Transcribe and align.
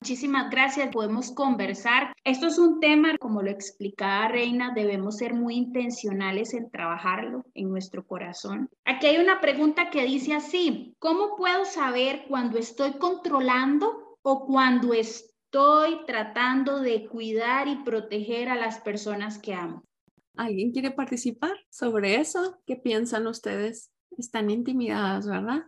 Muchísimas 0.00 0.48
gracias, 0.48 0.90
podemos 0.92 1.32
conversar. 1.32 2.12
Esto 2.22 2.46
es 2.46 2.58
un 2.58 2.78
tema, 2.78 3.18
como 3.18 3.42
lo 3.42 3.50
explicaba 3.50 4.28
Reina, 4.28 4.72
debemos 4.72 5.16
ser 5.16 5.34
muy 5.34 5.56
intencionales 5.56 6.54
en 6.54 6.70
trabajarlo 6.70 7.44
en 7.54 7.68
nuestro 7.68 8.06
corazón. 8.06 8.70
Aquí 8.84 9.08
hay 9.08 9.18
una 9.18 9.40
pregunta 9.40 9.90
que 9.90 10.04
dice 10.04 10.34
así, 10.34 10.94
¿cómo 11.00 11.36
puedo 11.36 11.64
saber 11.64 12.26
cuando 12.28 12.58
estoy 12.58 12.92
controlando 12.92 14.18
o 14.22 14.46
cuando 14.46 14.94
estoy 14.94 15.98
tratando 16.06 16.80
de 16.80 17.08
cuidar 17.08 17.66
y 17.66 17.82
proteger 17.82 18.50
a 18.50 18.54
las 18.54 18.80
personas 18.80 19.38
que 19.38 19.54
amo? 19.54 19.82
¿Alguien 20.36 20.70
quiere 20.70 20.92
participar 20.92 21.56
sobre 21.70 22.14
eso? 22.20 22.60
¿Qué 22.66 22.76
piensan 22.76 23.26
ustedes? 23.26 23.90
Están 24.16 24.50
intimidadas, 24.50 25.26
¿verdad? 25.26 25.64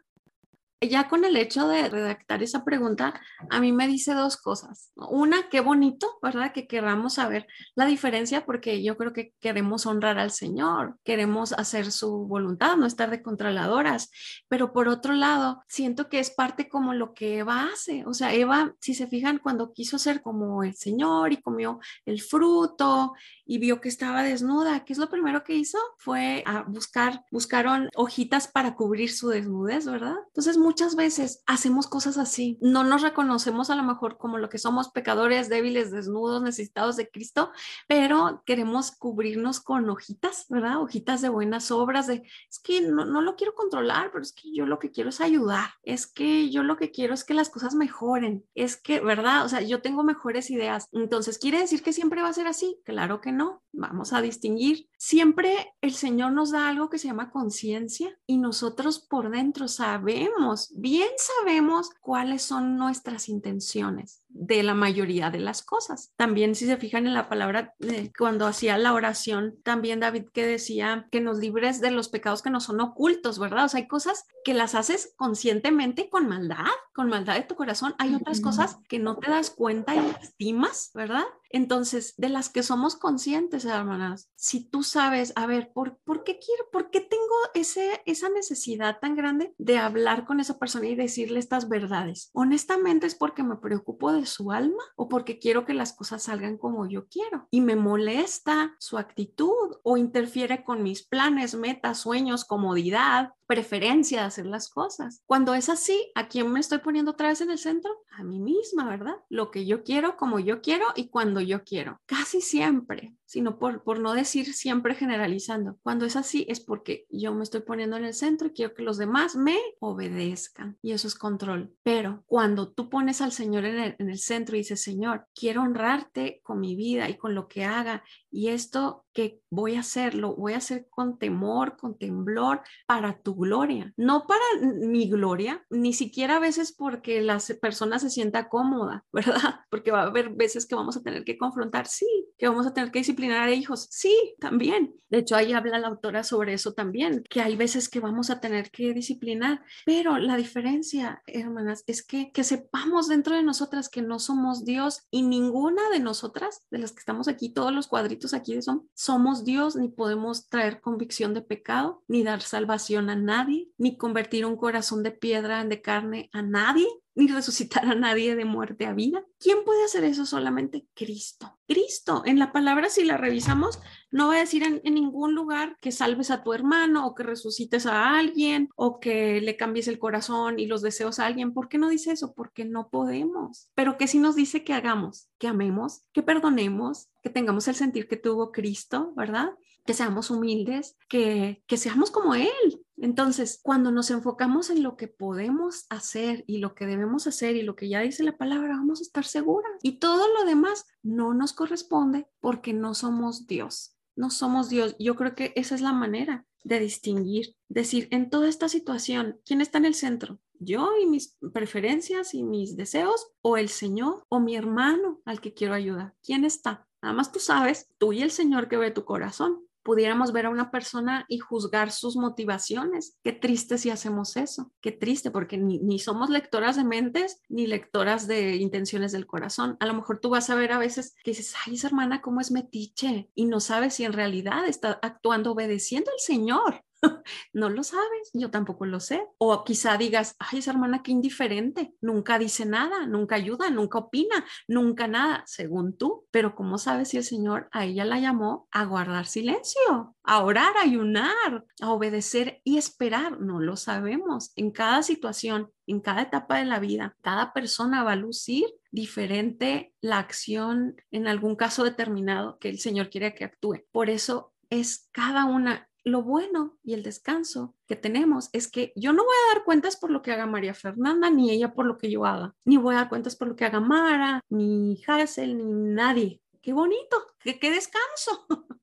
Ya 0.80 1.08
con 1.08 1.24
el 1.26 1.36
hecho 1.36 1.68
de 1.68 1.88
redactar 1.90 2.42
esa 2.42 2.64
pregunta, 2.64 3.20
a 3.50 3.60
mí 3.60 3.70
me 3.70 3.86
dice 3.86 4.14
dos 4.14 4.38
cosas. 4.38 4.92
Una, 4.96 5.48
qué 5.50 5.60
bonito, 5.60 6.18
¿verdad? 6.22 6.52
Que 6.52 6.66
queramos 6.66 7.14
saber 7.14 7.46
la 7.74 7.84
diferencia 7.84 8.46
porque 8.46 8.82
yo 8.82 8.96
creo 8.96 9.12
que 9.12 9.34
queremos 9.40 9.84
honrar 9.84 10.18
al 10.18 10.30
Señor, 10.30 10.96
queremos 11.04 11.52
hacer 11.52 11.92
su 11.92 12.26
voluntad, 12.26 12.76
no 12.76 12.86
estar 12.86 13.10
de 13.10 13.22
controladoras. 13.22 14.10
Pero 14.48 14.72
por 14.72 14.88
otro 14.88 15.12
lado, 15.12 15.62
siento 15.68 16.08
que 16.08 16.18
es 16.18 16.30
parte 16.30 16.68
como 16.70 16.94
lo 16.94 17.12
que 17.12 17.38
Eva 17.38 17.68
hace. 17.72 18.06
O 18.06 18.14
sea, 18.14 18.32
Eva, 18.32 18.74
si 18.80 18.94
se 18.94 19.06
fijan, 19.06 19.38
cuando 19.38 19.74
quiso 19.74 19.98
ser 19.98 20.22
como 20.22 20.64
el 20.64 20.74
Señor 20.76 21.32
y 21.32 21.42
comió 21.42 21.78
el 22.06 22.22
fruto 22.22 23.12
y 23.44 23.58
vio 23.58 23.82
que 23.82 23.90
estaba 23.90 24.22
desnuda, 24.22 24.84
¿qué 24.84 24.94
es 24.94 24.98
lo 24.98 25.10
primero 25.10 25.44
que 25.44 25.54
hizo? 25.54 25.78
Fue 25.98 26.42
a 26.46 26.62
buscar, 26.62 27.22
buscaron 27.30 27.90
hojitas 27.96 28.48
para 28.48 28.74
cubrir 28.76 29.12
su 29.12 29.28
desnudez, 29.28 29.84
¿verdad? 29.84 30.16
Entonces, 30.28 30.56
muchas 30.70 30.94
veces 30.94 31.42
hacemos 31.46 31.88
cosas 31.88 32.16
así. 32.16 32.56
No 32.60 32.84
nos 32.84 33.02
reconocemos 33.02 33.70
a 33.70 33.74
lo 33.74 33.82
mejor 33.82 34.18
como 34.18 34.38
lo 34.38 34.48
que 34.48 34.58
somos 34.58 34.88
pecadores, 34.88 35.48
débiles, 35.48 35.90
desnudos, 35.90 36.42
necesitados 36.42 36.94
de 36.94 37.10
Cristo, 37.10 37.50
pero 37.88 38.44
queremos 38.46 38.92
cubrirnos 38.92 39.58
con 39.58 39.90
hojitas, 39.90 40.46
¿verdad? 40.48 40.80
Hojitas 40.80 41.22
de 41.22 41.28
buenas 41.28 41.72
obras, 41.72 42.06
de, 42.06 42.22
es 42.48 42.60
que 42.60 42.82
no, 42.82 43.04
no 43.04 43.20
lo 43.20 43.34
quiero 43.34 43.56
controlar, 43.56 44.12
pero 44.12 44.22
es 44.22 44.32
que 44.32 44.54
yo 44.54 44.64
lo 44.64 44.78
que 44.78 44.92
quiero 44.92 45.10
es 45.10 45.20
ayudar, 45.20 45.70
es 45.82 46.06
que 46.06 46.50
yo 46.50 46.62
lo 46.62 46.76
que 46.76 46.92
quiero 46.92 47.14
es 47.14 47.24
que 47.24 47.34
las 47.34 47.48
cosas 47.48 47.74
mejoren, 47.74 48.44
es 48.54 48.76
que, 48.76 49.00
¿verdad? 49.00 49.44
O 49.44 49.48
sea, 49.48 49.62
yo 49.62 49.82
tengo 49.82 50.04
mejores 50.04 50.52
ideas. 50.52 50.86
Entonces, 50.92 51.38
¿quiere 51.38 51.58
decir 51.58 51.82
que 51.82 51.92
siempre 51.92 52.22
va 52.22 52.28
a 52.28 52.32
ser 52.32 52.46
así? 52.46 52.78
Claro 52.84 53.20
que 53.20 53.32
no. 53.32 53.64
Vamos 53.72 54.12
a 54.12 54.20
distinguir. 54.20 54.88
Siempre 54.98 55.74
el 55.80 55.94
Señor 55.94 56.32
nos 56.32 56.50
da 56.52 56.68
algo 56.68 56.90
que 56.90 56.98
se 56.98 57.08
llama 57.08 57.30
conciencia 57.30 58.16
y 58.26 58.38
nosotros 58.38 59.00
por 59.00 59.30
dentro 59.30 59.68
sabemos 59.68 60.59
bien 60.74 61.08
sabemos 61.16 61.90
cuáles 62.00 62.42
son 62.42 62.76
nuestras 62.76 63.28
intenciones 63.28 64.22
de 64.32 64.62
la 64.62 64.74
mayoría 64.74 65.30
de 65.30 65.40
las 65.40 65.62
cosas. 65.62 66.12
También 66.16 66.54
si 66.54 66.66
se 66.66 66.76
fijan 66.76 67.06
en 67.06 67.14
la 67.14 67.28
palabra, 67.28 67.74
eh, 67.80 68.10
cuando 68.16 68.46
hacía 68.46 68.78
la 68.78 68.92
oración, 68.92 69.56
también 69.62 70.00
David 70.00 70.26
que 70.32 70.46
decía 70.46 71.08
que 71.10 71.20
nos 71.20 71.38
libres 71.38 71.80
de 71.80 71.90
los 71.90 72.08
pecados 72.08 72.42
que 72.42 72.50
no 72.50 72.60
son 72.60 72.80
ocultos, 72.80 73.38
¿verdad? 73.38 73.66
O 73.66 73.68
sea, 73.68 73.80
hay 73.80 73.88
cosas 73.88 74.24
que 74.44 74.54
las 74.54 74.74
haces 74.74 75.14
conscientemente 75.16 76.08
con 76.08 76.28
maldad, 76.28 76.66
con 76.94 77.08
maldad 77.08 77.34
de 77.34 77.42
tu 77.42 77.54
corazón. 77.54 77.94
Hay 77.98 78.14
otras 78.14 78.40
cosas 78.40 78.78
que 78.88 78.98
no 78.98 79.16
te 79.18 79.30
das 79.30 79.50
cuenta 79.50 79.94
y 79.94 79.98
estimas, 80.22 80.90
¿verdad? 80.94 81.24
Entonces, 81.50 82.14
de 82.16 82.28
las 82.28 82.48
que 82.48 82.62
somos 82.62 82.96
conscientes, 82.96 83.64
hermanas, 83.64 84.30
si 84.36 84.64
tú 84.64 84.82
sabes, 84.82 85.32
a 85.34 85.46
ver, 85.46 85.72
¿por, 85.72 85.98
¿por 86.04 86.22
qué 86.22 86.38
quiero, 86.38 86.70
por 86.70 86.90
qué 86.90 87.00
tengo 87.00 87.34
ese, 87.54 88.00
esa 88.06 88.28
necesidad 88.28 88.98
tan 89.00 89.16
grande 89.16 89.54
de 89.58 89.78
hablar 89.78 90.24
con 90.24 90.38
esa 90.38 90.58
persona 90.58 90.86
y 90.86 90.94
decirle 90.94 91.40
estas 91.40 91.68
verdades? 91.68 92.30
Honestamente 92.32 93.06
es 93.06 93.16
porque 93.16 93.42
me 93.42 93.56
preocupo 93.56 94.12
de 94.12 94.19
su 94.26 94.52
alma 94.52 94.82
o 94.96 95.08
porque 95.08 95.38
quiero 95.38 95.64
que 95.64 95.74
las 95.74 95.92
cosas 95.92 96.24
salgan 96.24 96.58
como 96.58 96.88
yo 96.88 97.08
quiero 97.08 97.46
y 97.50 97.60
me 97.60 97.76
molesta 97.76 98.74
su 98.78 98.98
actitud 98.98 99.78
o 99.82 99.96
interfiere 99.96 100.64
con 100.64 100.82
mis 100.82 101.06
planes, 101.06 101.54
metas, 101.54 101.98
sueños, 101.98 102.44
comodidad, 102.44 103.32
preferencia 103.46 104.20
de 104.20 104.26
hacer 104.26 104.46
las 104.46 104.68
cosas. 104.68 105.22
Cuando 105.26 105.54
es 105.54 105.68
así, 105.68 106.12
¿a 106.14 106.28
quién 106.28 106.52
me 106.52 106.60
estoy 106.60 106.78
poniendo 106.78 107.10
otra 107.10 107.28
vez 107.28 107.40
en 107.40 107.50
el 107.50 107.58
centro? 107.58 107.90
A 108.12 108.22
mí 108.22 108.38
misma, 108.38 108.88
¿verdad? 108.88 109.16
Lo 109.28 109.50
que 109.50 109.66
yo 109.66 109.82
quiero, 109.82 110.16
como 110.16 110.38
yo 110.38 110.62
quiero 110.62 110.86
y 110.94 111.08
cuando 111.08 111.40
yo 111.40 111.64
quiero. 111.64 112.00
Casi 112.06 112.40
siempre, 112.40 113.14
sino 113.30 113.60
por, 113.60 113.84
por 113.84 114.00
no 114.00 114.12
decir 114.12 114.52
siempre 114.54 114.96
generalizando. 114.96 115.78
Cuando 115.84 116.04
es 116.04 116.16
así 116.16 116.44
es 116.48 116.58
porque 116.58 117.06
yo 117.10 117.32
me 117.32 117.44
estoy 117.44 117.60
poniendo 117.60 117.96
en 117.96 118.04
el 118.04 118.12
centro 118.12 118.48
y 118.48 118.50
quiero 118.50 118.74
que 118.74 118.82
los 118.82 118.98
demás 118.98 119.36
me 119.36 119.56
obedezcan. 119.78 120.76
Y 120.82 120.90
eso 120.90 121.06
es 121.06 121.14
control. 121.14 121.72
Pero 121.84 122.24
cuando 122.26 122.72
tú 122.72 122.90
pones 122.90 123.20
al 123.20 123.30
Señor 123.30 123.66
en 123.66 123.78
el, 123.78 123.96
en 124.00 124.10
el 124.10 124.18
centro 124.18 124.56
y 124.56 124.60
dices, 124.60 124.82
Señor, 124.82 125.28
quiero 125.32 125.62
honrarte 125.62 126.40
con 126.42 126.58
mi 126.58 126.74
vida 126.74 127.08
y 127.08 127.18
con 127.18 127.36
lo 127.36 127.46
que 127.46 127.64
haga 127.64 128.02
y 128.30 128.48
esto 128.48 129.04
que 129.12 129.40
voy 129.50 129.74
a 129.74 129.80
hacerlo, 129.80 130.36
voy 130.36 130.52
a 130.52 130.58
hacer 130.58 130.86
con 130.88 131.18
temor, 131.18 131.76
con 131.76 131.98
temblor, 131.98 132.62
para 132.86 133.18
tu 133.18 133.34
gloria, 133.34 133.92
no 133.96 134.26
para 134.26 134.44
mi 134.62 135.08
gloria, 135.08 135.64
ni 135.68 135.92
siquiera 135.92 136.36
a 136.36 136.40
veces 136.40 136.72
porque 136.72 137.20
la 137.20 137.38
persona 137.60 137.98
se 137.98 138.10
sienta 138.10 138.48
cómoda, 138.48 139.04
¿verdad? 139.12 139.60
Porque 139.68 139.90
va 139.90 140.02
a 140.02 140.06
haber 140.06 140.30
veces 140.30 140.66
que 140.66 140.74
vamos 140.74 140.96
a 140.96 141.02
tener 141.02 141.24
que 141.24 141.38
confrontar, 141.38 141.86
sí, 141.86 142.06
que 142.38 142.48
vamos 142.48 142.66
a 142.66 142.72
tener 142.72 142.90
que 142.90 143.00
disciplinar 143.00 143.48
a 143.48 143.52
hijos, 143.52 143.88
sí, 143.90 144.34
también. 144.38 144.94
De 145.08 145.18
hecho, 145.18 145.34
ahí 145.34 145.52
habla 145.52 145.78
la 145.78 145.88
autora 145.88 146.22
sobre 146.22 146.52
eso 146.52 146.72
también, 146.72 147.24
que 147.28 147.40
hay 147.40 147.56
veces 147.56 147.88
que 147.88 148.00
vamos 148.00 148.30
a 148.30 148.40
tener 148.40 148.70
que 148.70 148.94
disciplinar, 148.94 149.64
pero 149.84 150.18
la 150.18 150.36
diferencia, 150.36 151.22
hermanas, 151.26 151.82
es 151.86 152.04
que, 152.04 152.30
que 152.30 152.44
sepamos 152.44 153.08
dentro 153.08 153.34
de 153.34 153.42
nosotras 153.42 153.88
que 153.88 154.02
no 154.02 154.20
somos 154.20 154.64
Dios 154.64 155.06
y 155.10 155.22
ninguna 155.22 155.90
de 155.90 155.98
nosotras, 155.98 156.66
de 156.70 156.78
las 156.78 156.92
que 156.92 157.00
estamos 157.00 157.26
aquí, 157.26 157.52
todos 157.52 157.72
los 157.72 157.88
cuadritos 157.88 158.19
aquí 158.32 158.60
son, 158.62 158.88
somos 158.94 159.44
Dios, 159.44 159.76
ni 159.76 159.88
podemos 159.88 160.48
traer 160.48 160.80
convicción 160.80 161.34
de 161.34 161.42
pecado, 161.42 162.02
ni 162.08 162.22
dar 162.22 162.42
salvación 162.42 163.10
a 163.10 163.16
nadie, 163.16 163.68
ni 163.78 163.96
convertir 163.96 164.46
un 164.46 164.56
corazón 164.56 165.02
de 165.02 165.10
piedra 165.10 165.64
de 165.64 165.80
carne 165.82 166.30
a 166.32 166.42
nadie 166.42 166.86
ni 167.14 167.28
resucitar 167.28 167.84
a 167.86 167.94
nadie 167.94 168.36
de 168.36 168.44
muerte 168.44 168.86
a 168.86 168.92
vida. 168.92 169.24
¿Quién 169.38 169.64
puede 169.64 169.84
hacer 169.84 170.04
eso? 170.04 170.24
Solamente 170.26 170.86
Cristo. 170.94 171.58
Cristo. 171.70 172.22
En 172.26 172.40
la 172.40 172.50
palabra, 172.50 172.88
si 172.88 173.04
la 173.04 173.16
revisamos, 173.16 173.78
no 174.10 174.26
va 174.26 174.34
a 174.34 174.40
decir 174.40 174.64
en, 174.64 174.82
ningún 174.92 175.36
lugar 175.36 175.76
que 175.80 175.92
salves 175.92 176.32
a 176.32 176.42
tu 176.42 176.52
hermano 176.52 177.06
o 177.06 177.14
que 177.14 177.22
resucites 177.22 177.86
a 177.86 178.18
alguien 178.18 178.70
o 178.74 178.98
que 178.98 179.40
le 179.40 179.56
cambies 179.56 179.86
el 179.86 180.00
corazón 180.00 180.58
y 180.58 180.66
los 180.66 180.82
deseos 180.82 181.20
a 181.20 181.26
alguien. 181.26 181.54
¿Por 181.54 181.68
qué 181.68 181.78
no 181.78 181.88
dice 181.88 182.10
eso? 182.10 182.34
Porque 182.34 182.64
no 182.64 182.88
podemos. 182.88 183.70
Pero 183.76 183.96
que 183.98 184.08
sí 184.08 184.18
nos 184.18 184.34
dice 184.34 184.64
que 184.64 184.72
hagamos, 184.72 185.28
que 185.38 185.46
amemos, 185.46 186.02
que 186.12 186.24
perdonemos, 186.24 187.08
que 187.22 187.30
tengamos 187.30 187.68
el 187.68 187.76
sentir 187.76 188.08
que 188.08 188.16
tuvo 188.16 188.50
Cristo, 188.50 189.12
¿verdad? 189.14 189.50
Que 189.86 189.94
seamos 189.94 190.32
humildes, 190.32 190.96
que, 191.08 191.62
que 191.68 191.76
seamos 191.76 192.10
como 192.10 192.34
Él, 192.34 192.79
entonces, 193.00 193.60
cuando 193.62 193.90
nos 193.90 194.10
enfocamos 194.10 194.68
en 194.68 194.82
lo 194.82 194.96
que 194.96 195.08
podemos 195.08 195.86
hacer 195.88 196.44
y 196.46 196.58
lo 196.58 196.74
que 196.74 196.86
debemos 196.86 197.26
hacer 197.26 197.56
y 197.56 197.62
lo 197.62 197.74
que 197.74 197.88
ya 197.88 198.00
dice 198.00 198.22
la 198.22 198.36
palabra, 198.36 198.76
vamos 198.76 199.00
a 199.00 199.02
estar 199.02 199.24
seguras. 199.24 199.72
Y 199.82 199.98
todo 199.98 200.26
lo 200.34 200.44
demás 200.44 200.86
no 201.02 201.32
nos 201.32 201.54
corresponde 201.54 202.28
porque 202.40 202.74
no 202.74 202.94
somos 202.94 203.46
Dios. 203.46 203.96
No 204.16 204.28
somos 204.30 204.68
Dios. 204.68 204.96
Yo 204.98 205.16
creo 205.16 205.34
que 205.34 205.52
esa 205.56 205.74
es 205.74 205.80
la 205.80 205.94
manera 205.94 206.46
de 206.62 206.78
distinguir, 206.78 207.56
decir, 207.68 208.06
en 208.10 208.28
toda 208.28 208.48
esta 208.48 208.68
situación, 208.68 209.40
¿quién 209.46 209.62
está 209.62 209.78
en 209.78 209.86
el 209.86 209.94
centro? 209.94 210.38
¿Yo 210.58 210.90
y 211.02 211.06
mis 211.06 211.38
preferencias 211.54 212.34
y 212.34 212.42
mis 212.42 212.76
deseos 212.76 213.28
o 213.40 213.56
el 213.56 213.70
Señor 213.70 214.26
o 214.28 214.40
mi 214.40 214.56
hermano 214.56 215.22
al 215.24 215.40
que 215.40 215.54
quiero 215.54 215.72
ayudar? 215.72 216.14
¿Quién 216.22 216.44
está? 216.44 216.86
Nada 217.00 217.14
más 217.14 217.32
tú 217.32 217.38
sabes, 217.38 217.88
tú 217.96 218.12
y 218.12 218.20
el 218.20 218.30
Señor 218.30 218.68
que 218.68 218.76
ve 218.76 218.90
tu 218.90 219.06
corazón 219.06 219.64
pudiéramos 219.82 220.32
ver 220.32 220.46
a 220.46 220.50
una 220.50 220.70
persona 220.70 221.24
y 221.28 221.38
juzgar 221.38 221.90
sus 221.90 222.16
motivaciones. 222.16 223.16
Qué 223.22 223.32
triste 223.32 223.78
si 223.78 223.90
hacemos 223.90 224.36
eso, 224.36 224.72
qué 224.80 224.92
triste, 224.92 225.30
porque 225.30 225.58
ni, 225.58 225.98
somos 225.98 226.30
lectoras 226.30 226.76
de 226.76 226.84
mentes 226.84 227.40
ni 227.48 227.66
lectoras 227.66 228.26
de 228.26 228.56
intenciones 228.56 229.12
del 229.12 229.26
corazón. 229.26 229.76
A 229.80 229.86
lo 229.86 229.94
mejor 229.94 230.20
tú 230.20 230.30
vas 230.30 230.50
a 230.50 230.54
ver 230.54 230.72
a 230.72 230.78
veces 230.78 231.14
que 231.24 231.32
dices, 231.32 231.54
ay, 231.66 231.74
esa 231.74 231.88
hermana, 231.88 232.20
¿cómo 232.20 232.40
es 232.40 232.50
metiche? 232.50 233.30
Y 233.34 233.46
no 233.46 233.60
sabes 233.60 233.94
si 233.94 234.04
en 234.04 234.12
realidad 234.12 234.66
está 234.66 234.98
actuando 235.02 235.52
obedeciendo 235.52 236.10
al 236.10 236.20
Señor 236.20 236.84
no 237.52 237.68
lo 237.68 237.82
sabes, 237.82 238.30
yo 238.32 238.50
tampoco 238.50 238.86
lo 238.86 239.00
sé. 239.00 239.26
O 239.38 239.64
quizá 239.64 239.96
digas, 239.96 240.36
ay, 240.38 240.58
esa 240.58 240.72
hermana 240.72 241.02
qué 241.02 241.12
indiferente, 241.12 241.94
nunca 242.00 242.38
dice 242.38 242.66
nada, 242.66 243.06
nunca 243.06 243.36
ayuda, 243.36 243.70
nunca 243.70 243.98
opina, 243.98 244.44
nunca 244.68 245.08
nada, 245.08 245.42
según 245.46 245.96
tú. 245.96 246.26
Pero 246.30 246.54
¿cómo 246.54 246.78
sabes 246.78 247.08
si 247.08 247.16
el 247.16 247.24
Señor 247.24 247.68
a 247.72 247.84
ella 247.84 248.04
la 248.04 248.20
llamó 248.20 248.68
a 248.70 248.84
guardar 248.84 249.26
silencio, 249.26 250.14
a 250.22 250.42
orar, 250.42 250.76
a 250.76 250.82
ayunar, 250.82 251.64
a 251.80 251.90
obedecer 251.90 252.60
y 252.64 252.78
esperar? 252.78 253.40
No 253.40 253.60
lo 253.60 253.76
sabemos. 253.76 254.52
En 254.56 254.70
cada 254.70 255.02
situación, 255.02 255.70
en 255.86 256.00
cada 256.00 256.22
etapa 256.22 256.58
de 256.58 256.64
la 256.64 256.78
vida, 256.78 257.16
cada 257.22 257.52
persona 257.52 258.04
va 258.04 258.12
a 258.12 258.16
lucir 258.16 258.64
diferente 258.92 259.94
la 260.00 260.18
acción 260.18 260.96
en 261.10 261.28
algún 261.28 261.56
caso 261.56 261.84
determinado 261.84 262.58
que 262.58 262.68
el 262.68 262.78
Señor 262.78 263.10
quiere 263.10 263.34
que 263.34 263.44
actúe. 263.44 263.84
Por 263.92 264.10
eso 264.10 264.52
es 264.68 265.08
cada 265.12 265.44
una 265.44 265.89
lo 266.04 266.22
bueno 266.22 266.78
y 266.82 266.94
el 266.94 267.02
descanso 267.02 267.74
que 267.86 267.96
tenemos 267.96 268.48
es 268.52 268.70
que 268.70 268.92
yo 268.96 269.12
no 269.12 269.24
voy 269.24 269.34
a 269.34 269.54
dar 269.54 269.64
cuentas 269.64 269.96
por 269.96 270.10
lo 270.10 270.22
que 270.22 270.32
haga 270.32 270.46
María 270.46 270.74
Fernanda, 270.74 271.30
ni 271.30 271.50
ella 271.50 271.72
por 271.72 271.86
lo 271.86 271.98
que 271.98 272.10
yo 272.10 272.24
haga, 272.24 272.54
ni 272.64 272.76
voy 272.76 272.94
a 272.94 272.98
dar 272.98 273.08
cuentas 273.08 273.36
por 273.36 273.48
lo 273.48 273.56
que 273.56 273.64
haga 273.64 273.80
Mara, 273.80 274.40
ni 274.48 275.02
Hazel, 275.06 275.56
ni 275.58 275.64
nadie. 275.94 276.40
Qué 276.62 276.72
bonito, 276.72 277.16
qué, 277.40 277.58
qué 277.58 277.70
descanso. 277.70 278.46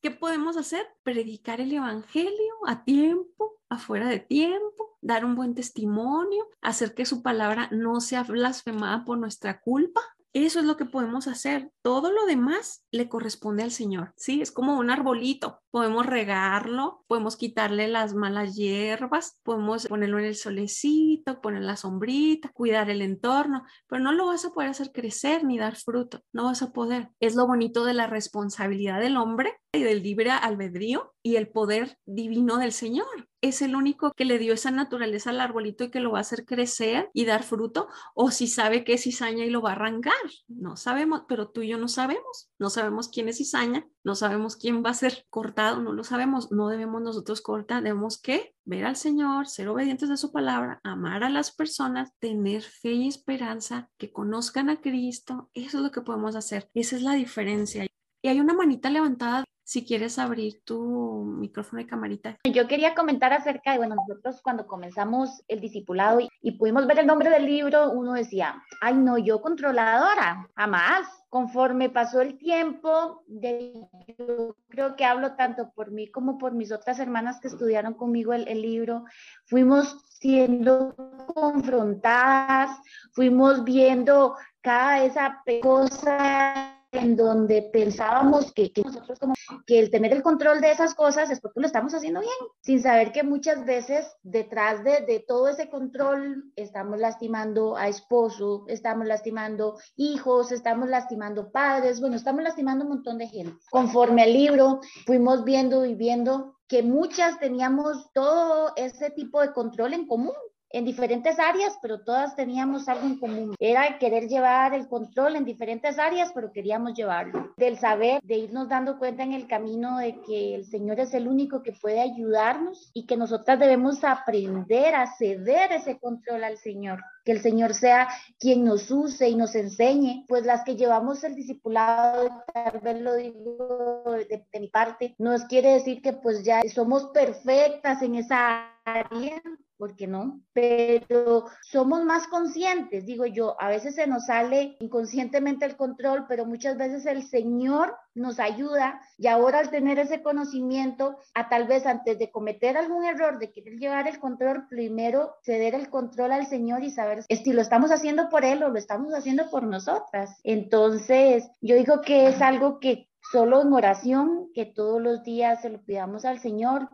¿Qué 0.00 0.10
podemos 0.10 0.56
hacer? 0.56 0.86
Predicar 1.02 1.60
el 1.60 1.72
Evangelio 1.72 2.54
a 2.66 2.84
tiempo, 2.84 3.60
afuera 3.68 4.08
de 4.08 4.20
tiempo, 4.20 4.96
dar 5.02 5.24
un 5.24 5.34
buen 5.34 5.54
testimonio, 5.54 6.48
hacer 6.60 6.94
que 6.94 7.04
su 7.04 7.22
palabra 7.22 7.68
no 7.70 8.00
sea 8.00 8.22
blasfemada 8.22 9.04
por 9.04 9.18
nuestra 9.18 9.60
culpa 9.60 10.00
eso 10.32 10.60
es 10.60 10.64
lo 10.64 10.76
que 10.76 10.86
podemos 10.86 11.28
hacer. 11.28 11.70
Todo 11.82 12.10
lo 12.10 12.24
demás 12.24 12.84
le 12.90 13.08
corresponde 13.08 13.62
al 13.62 13.70
Señor. 13.70 14.14
Sí, 14.16 14.40
es 14.40 14.50
como 14.50 14.78
un 14.78 14.90
arbolito. 14.90 15.61
Podemos 15.72 16.04
regarlo, 16.04 17.02
podemos 17.08 17.38
quitarle 17.38 17.88
las 17.88 18.12
malas 18.12 18.54
hierbas, 18.54 19.38
podemos 19.42 19.86
ponerlo 19.86 20.18
en 20.18 20.26
el 20.26 20.36
solecito, 20.36 21.40
poner 21.40 21.62
la 21.62 21.78
sombrita, 21.78 22.50
cuidar 22.50 22.90
el 22.90 23.00
entorno, 23.00 23.64
pero 23.88 24.02
no 24.02 24.12
lo 24.12 24.26
vas 24.26 24.44
a 24.44 24.50
poder 24.50 24.68
hacer 24.68 24.92
crecer 24.92 25.44
ni 25.44 25.56
dar 25.56 25.76
fruto. 25.76 26.20
No 26.30 26.44
vas 26.44 26.60
a 26.60 26.72
poder. 26.72 27.08
Es 27.20 27.36
lo 27.36 27.46
bonito 27.46 27.86
de 27.86 27.94
la 27.94 28.06
responsabilidad 28.06 29.00
del 29.00 29.16
hombre 29.16 29.56
y 29.72 29.82
del 29.82 30.02
libre 30.02 30.30
albedrío 30.30 31.14
y 31.22 31.36
el 31.36 31.48
poder 31.48 31.96
divino 32.04 32.58
del 32.58 32.72
Señor. 32.72 33.28
Es 33.40 33.62
el 33.62 33.74
único 33.74 34.12
que 34.12 34.24
le 34.24 34.38
dio 34.38 34.52
esa 34.52 34.70
naturaleza 34.70 35.30
al 35.30 35.40
arbolito 35.40 35.84
y 35.84 35.90
que 35.90 36.00
lo 36.00 36.12
va 36.12 36.18
a 36.18 36.20
hacer 36.20 36.44
crecer 36.44 37.10
y 37.12 37.24
dar 37.24 37.42
fruto, 37.42 37.88
o 38.14 38.30
si 38.30 38.46
sabe 38.46 38.84
que 38.84 38.94
es 38.94 39.02
cizaña 39.02 39.44
y 39.44 39.50
lo 39.50 39.62
va 39.62 39.70
a 39.70 39.72
arrancar. 39.72 40.12
No 40.46 40.76
sabemos, 40.76 41.22
pero 41.26 41.48
tú 41.48 41.62
y 41.62 41.68
yo 41.68 41.78
no 41.78 41.88
sabemos. 41.88 42.50
No 42.58 42.70
sabemos 42.70 43.08
quién 43.08 43.28
es 43.28 43.38
cizaña, 43.38 43.88
no 44.04 44.14
sabemos 44.14 44.56
quién 44.56 44.84
va 44.84 44.90
a 44.90 44.94
ser 44.94 45.26
cortado, 45.30 45.61
no 45.70 45.92
lo 45.92 46.04
sabemos. 46.04 46.50
No 46.52 46.68
debemos 46.68 47.02
nosotros 47.02 47.40
cortar, 47.40 47.82
debemos 47.82 48.20
que 48.20 48.54
ver 48.64 48.84
al 48.84 48.96
Señor, 48.96 49.46
ser 49.46 49.68
obedientes 49.68 50.10
a 50.10 50.16
su 50.16 50.32
palabra, 50.32 50.80
amar 50.84 51.24
a 51.24 51.30
las 51.30 51.54
personas, 51.54 52.12
tener 52.18 52.62
fe 52.62 52.92
y 52.92 53.08
esperanza, 53.08 53.88
que 53.98 54.12
conozcan 54.12 54.68
a 54.70 54.80
Cristo. 54.80 55.50
Eso 55.54 55.78
es 55.78 55.84
lo 55.84 55.90
que 55.90 56.02
podemos 56.02 56.36
hacer. 56.36 56.70
Esa 56.74 56.96
es 56.96 57.02
la 57.02 57.14
diferencia. 57.14 57.86
Y 58.22 58.28
hay 58.28 58.40
una 58.40 58.54
manita 58.54 58.90
levantada 58.90 59.44
si 59.64 59.84
quieres 59.84 60.18
abrir 60.18 60.62
tu 60.64 61.24
micrófono 61.24 61.80
y 61.80 61.86
camarita. 61.86 62.36
Yo 62.44 62.66
quería 62.66 62.94
comentar 62.94 63.32
acerca 63.32 63.72
de, 63.72 63.78
bueno, 63.78 63.94
nosotros 63.94 64.40
cuando 64.42 64.66
comenzamos 64.66 65.42
el 65.48 65.60
discipulado 65.60 66.20
y, 66.20 66.52
pudimos 66.52 66.86
ver 66.86 66.98
el 66.98 67.06
nombre 67.06 67.30
del 67.30 67.46
libro, 67.46 67.90
uno 67.90 68.12
decía, 68.12 68.62
ay 68.80 68.94
no, 68.94 69.18
yo 69.18 69.40
controladora, 69.40 70.48
jamás. 70.54 71.08
Conforme 71.28 71.88
pasó 71.88 72.20
el 72.20 72.36
tiempo, 72.36 73.22
de, 73.26 73.88
yo 74.18 74.54
creo 74.68 74.96
que 74.96 75.06
hablo 75.06 75.34
tanto 75.34 75.72
por 75.74 75.90
mí 75.90 76.10
como 76.10 76.36
por 76.36 76.52
mis 76.52 76.70
otras 76.72 76.98
hermanas 76.98 77.40
que 77.40 77.48
estudiaron 77.48 77.94
conmigo 77.94 78.34
el, 78.34 78.46
el 78.48 78.60
libro, 78.60 79.04
fuimos 79.46 79.96
siendo 80.08 80.94
confrontadas, 81.34 82.78
fuimos 83.12 83.64
viendo 83.64 84.36
cada 84.60 85.04
esa 85.04 85.42
cosa 85.62 86.81
en 87.02 87.16
donde 87.16 87.62
pensábamos 87.72 88.52
que, 88.52 88.72
nosotros 88.84 89.18
como 89.18 89.34
que 89.66 89.78
el 89.78 89.90
tener 89.90 90.12
el 90.12 90.22
control 90.22 90.60
de 90.60 90.70
esas 90.70 90.94
cosas 90.94 91.30
es 91.30 91.40
porque 91.40 91.60
lo 91.60 91.66
estamos 91.66 91.94
haciendo 91.94 92.20
bien, 92.20 92.32
sin 92.60 92.80
saber 92.82 93.12
que 93.12 93.22
muchas 93.22 93.64
veces 93.64 94.06
detrás 94.22 94.84
de, 94.84 95.00
de 95.00 95.24
todo 95.26 95.48
ese 95.48 95.68
control 95.68 96.44
estamos 96.56 96.98
lastimando 96.98 97.76
a 97.76 97.88
esposo, 97.88 98.64
estamos 98.68 99.06
lastimando 99.06 99.78
hijos, 99.96 100.52
estamos 100.52 100.88
lastimando 100.88 101.50
padres, 101.50 102.00
bueno, 102.00 102.16
estamos 102.16 102.42
lastimando 102.42 102.84
un 102.84 102.90
montón 102.90 103.18
de 103.18 103.28
gente. 103.28 103.58
Conforme 103.70 104.22
al 104.22 104.32
libro, 104.32 104.80
fuimos 105.06 105.44
viendo 105.44 105.84
y 105.84 105.94
viendo 105.94 106.56
que 106.68 106.82
muchas 106.82 107.38
teníamos 107.38 108.10
todo 108.14 108.72
ese 108.76 109.10
tipo 109.10 109.40
de 109.40 109.52
control 109.52 109.92
en 109.92 110.06
común, 110.06 110.32
en 110.72 110.84
diferentes 110.84 111.38
áreas, 111.38 111.78
pero 111.80 112.00
todas 112.00 112.34
teníamos 112.34 112.88
algo 112.88 113.06
en 113.06 113.18
común. 113.18 113.54
Era 113.58 113.98
querer 113.98 114.28
llevar 114.28 114.74
el 114.74 114.88
control 114.88 115.36
en 115.36 115.44
diferentes 115.44 115.98
áreas, 115.98 116.32
pero 116.34 116.52
queríamos 116.52 116.94
llevarlo. 116.94 117.52
Del 117.56 117.78
saber, 117.78 118.20
de 118.22 118.36
irnos 118.36 118.68
dando 118.68 118.98
cuenta 118.98 119.22
en 119.22 119.32
el 119.32 119.46
camino 119.46 119.98
de 119.98 120.20
que 120.22 120.54
el 120.54 120.64
Señor 120.64 121.00
es 121.00 121.14
el 121.14 121.28
único 121.28 121.62
que 121.62 121.72
puede 121.72 122.00
ayudarnos 122.00 122.90
y 122.94 123.06
que 123.06 123.16
nosotras 123.16 123.58
debemos 123.58 124.02
aprender 124.04 124.94
a 124.94 125.06
ceder 125.16 125.72
ese 125.72 125.98
control 125.98 126.44
al 126.44 126.56
Señor. 126.56 127.00
Que 127.24 127.32
el 127.32 127.40
Señor 127.40 127.74
sea 127.74 128.08
quien 128.40 128.64
nos 128.64 128.90
use 128.90 129.28
y 129.28 129.36
nos 129.36 129.54
enseñe, 129.54 130.24
pues 130.26 130.44
las 130.44 130.64
que 130.64 130.74
llevamos 130.74 131.22
el 131.22 131.36
discipulado, 131.36 132.42
tal 132.52 132.80
vez 132.80 133.00
lo 133.00 133.14
digo 133.14 134.04
de, 134.08 134.44
de 134.52 134.60
mi 134.60 134.68
parte, 134.68 135.14
nos 135.18 135.44
quiere 135.44 135.74
decir 135.74 136.02
que 136.02 136.14
pues 136.14 136.42
ya 136.44 136.62
somos 136.74 137.06
perfectas 137.12 138.02
en 138.02 138.16
esa 138.16 138.72
área, 138.84 139.40
porque 139.82 140.06
no, 140.06 140.40
pero 140.52 141.46
somos 141.60 142.04
más 142.04 142.28
conscientes, 142.28 143.04
digo 143.04 143.26
yo, 143.26 143.60
a 143.60 143.68
veces 143.68 143.96
se 143.96 144.06
nos 144.06 144.26
sale 144.26 144.76
inconscientemente 144.78 145.66
el 145.66 145.76
control, 145.76 146.26
pero 146.28 146.46
muchas 146.46 146.76
veces 146.76 147.04
el 147.04 147.24
Señor 147.24 147.96
nos 148.14 148.38
ayuda 148.38 149.00
y 149.18 149.26
ahora 149.26 149.58
al 149.58 149.70
tener 149.70 149.98
ese 149.98 150.22
conocimiento, 150.22 151.16
a 151.34 151.48
tal 151.48 151.66
vez 151.66 151.84
antes 151.84 152.16
de 152.16 152.30
cometer 152.30 152.76
algún 152.76 153.04
error, 153.04 153.40
de 153.40 153.50
querer 153.50 153.76
llevar 153.76 154.06
el 154.06 154.20
control, 154.20 154.68
primero 154.68 155.34
ceder 155.42 155.74
el 155.74 155.90
control 155.90 156.30
al 156.30 156.46
Señor 156.46 156.84
y 156.84 156.90
saber 156.92 157.24
si 157.24 157.52
lo 157.52 157.60
estamos 157.60 157.90
haciendo 157.90 158.28
por 158.28 158.44
Él 158.44 158.62
o 158.62 158.68
lo 158.68 158.78
estamos 158.78 159.12
haciendo 159.14 159.50
por 159.50 159.64
nosotras. 159.64 160.38
Entonces, 160.44 161.50
yo 161.60 161.74
digo 161.74 162.02
que 162.02 162.28
es 162.28 162.40
algo 162.40 162.78
que 162.78 163.08
solo 163.30 163.62
en 163.62 163.72
oración, 163.72 164.50
que 164.54 164.66
todos 164.66 165.00
los 165.00 165.22
días 165.22 165.62
se 165.62 165.70
lo 165.70 165.82
pidamos 165.82 166.24
al 166.24 166.40
Señor, 166.40 166.88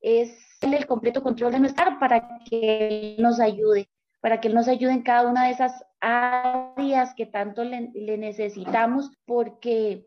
es 0.00 0.36
el 0.60 0.86
completo 0.86 1.22
control 1.22 1.52
de 1.52 1.60
nuestra 1.60 1.98
para 1.98 2.38
que 2.48 2.88
Él 2.88 3.22
nos 3.22 3.40
ayude, 3.40 3.88
para 4.20 4.40
que 4.40 4.48
Él 4.48 4.54
nos 4.54 4.68
ayude 4.68 4.92
en 4.92 5.02
cada 5.02 5.28
una 5.28 5.46
de 5.46 5.52
esas 5.52 5.84
áreas 6.00 7.14
que 7.14 7.26
tanto 7.26 7.64
le, 7.64 7.90
necesitamos, 8.18 9.10
porque 9.24 10.06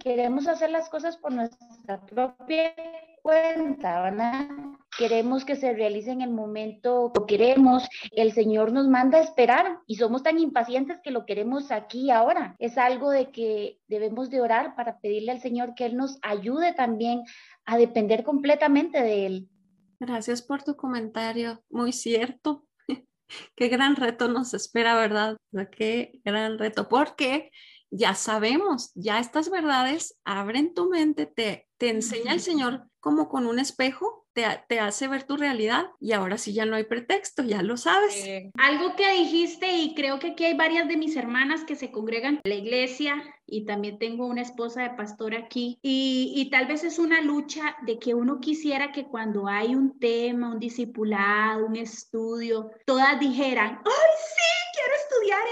queremos 0.00 0.48
hacer 0.48 0.70
las 0.70 0.88
cosas 0.88 1.16
por 1.16 1.32
nuestra 1.32 2.00
propia 2.06 2.74
cuenta. 3.22 4.69
Queremos 4.98 5.44
que 5.44 5.56
se 5.56 5.72
realice 5.72 6.10
en 6.10 6.20
el 6.20 6.30
momento 6.30 7.12
que 7.14 7.36
queremos. 7.36 7.88
El 8.12 8.32
Señor 8.32 8.72
nos 8.72 8.88
manda 8.88 9.18
a 9.18 9.22
esperar 9.22 9.78
y 9.86 9.96
somos 9.96 10.22
tan 10.22 10.38
impacientes 10.38 10.98
que 11.02 11.10
lo 11.10 11.26
queremos 11.26 11.70
aquí 11.70 12.10
ahora. 12.10 12.56
Es 12.58 12.76
algo 12.76 13.10
de 13.10 13.30
que 13.30 13.78
debemos 13.86 14.30
de 14.30 14.40
orar 14.40 14.74
para 14.74 14.98
pedirle 14.98 15.32
al 15.32 15.40
Señor 15.40 15.74
que 15.74 15.86
Él 15.86 15.96
nos 15.96 16.18
ayude 16.22 16.72
también 16.72 17.22
a 17.64 17.78
depender 17.78 18.24
completamente 18.24 19.00
de 19.02 19.26
Él. 19.26 19.48
Gracias 20.00 20.42
por 20.42 20.62
tu 20.62 20.76
comentario, 20.76 21.62
muy 21.68 21.92
cierto. 21.92 22.64
Qué 23.54 23.68
gran 23.68 23.96
reto 23.96 24.28
nos 24.28 24.54
espera, 24.54 24.96
¿verdad? 24.96 25.36
Qué 25.70 26.20
gran 26.24 26.58
reto, 26.58 26.88
porque 26.88 27.50
ya 27.90 28.14
sabemos, 28.14 28.92
ya 28.94 29.18
estas 29.18 29.50
verdades 29.50 30.18
abren 30.24 30.74
tu 30.74 30.88
mente, 30.88 31.26
te, 31.26 31.68
te 31.76 31.90
enseña 31.90 32.32
el 32.32 32.40
Señor 32.40 32.84
como 33.00 33.28
con 33.28 33.46
un 33.46 33.58
espejo 33.58 34.26
te, 34.68 34.80
hace 34.80 35.08
ver 35.08 35.24
tu 35.24 35.36
realidad 35.36 35.86
y 36.00 36.12
ahora 36.12 36.38
sí 36.38 36.52
ya 36.52 36.66
no 36.66 36.76
hay 36.76 36.84
pretexto, 36.84 37.42
ya 37.42 37.62
lo 37.62 37.76
sabes. 37.76 38.24
algo 38.58 38.96
que 38.96 39.10
dijiste 39.12 39.72
y 39.72 39.94
creo 39.94 40.18
que 40.18 40.28
aquí 40.28 40.44
hay 40.44 40.54
varias 40.54 40.88
de 40.88 40.96
mis 40.96 41.16
hermanas 41.16 41.64
que 41.64 41.76
se 41.76 41.90
congregan 41.90 42.40
en 42.42 42.50
la 42.50 42.56
iglesia 42.56 43.22
y 43.46 43.64
también 43.64 43.98
tengo 43.98 44.26
una 44.26 44.42
esposa 44.42 44.82
de 44.82 44.90
pastor 44.90 45.34
aquí 45.34 45.78
y, 45.82 46.32
y 46.36 46.50
tal 46.50 46.66
vez 46.66 46.84
es 46.84 46.98
una 46.98 47.20
lucha 47.20 47.76
de 47.82 47.98
que 47.98 48.14
uno 48.14 48.40
quisiera 48.40 48.92
que 48.92 49.06
cuando 49.06 49.48
hay 49.48 49.74
un 49.74 49.98
tema, 49.98 50.52
un 50.52 50.60
discipulado, 50.60 51.66
un 51.66 51.76
estudio, 51.76 52.70
todas 52.86 53.18
dijeran, 53.18 53.80
¡ay 53.84 54.10
sí! 54.34 54.60
quiero 54.72 54.94
estudiar 54.94 55.42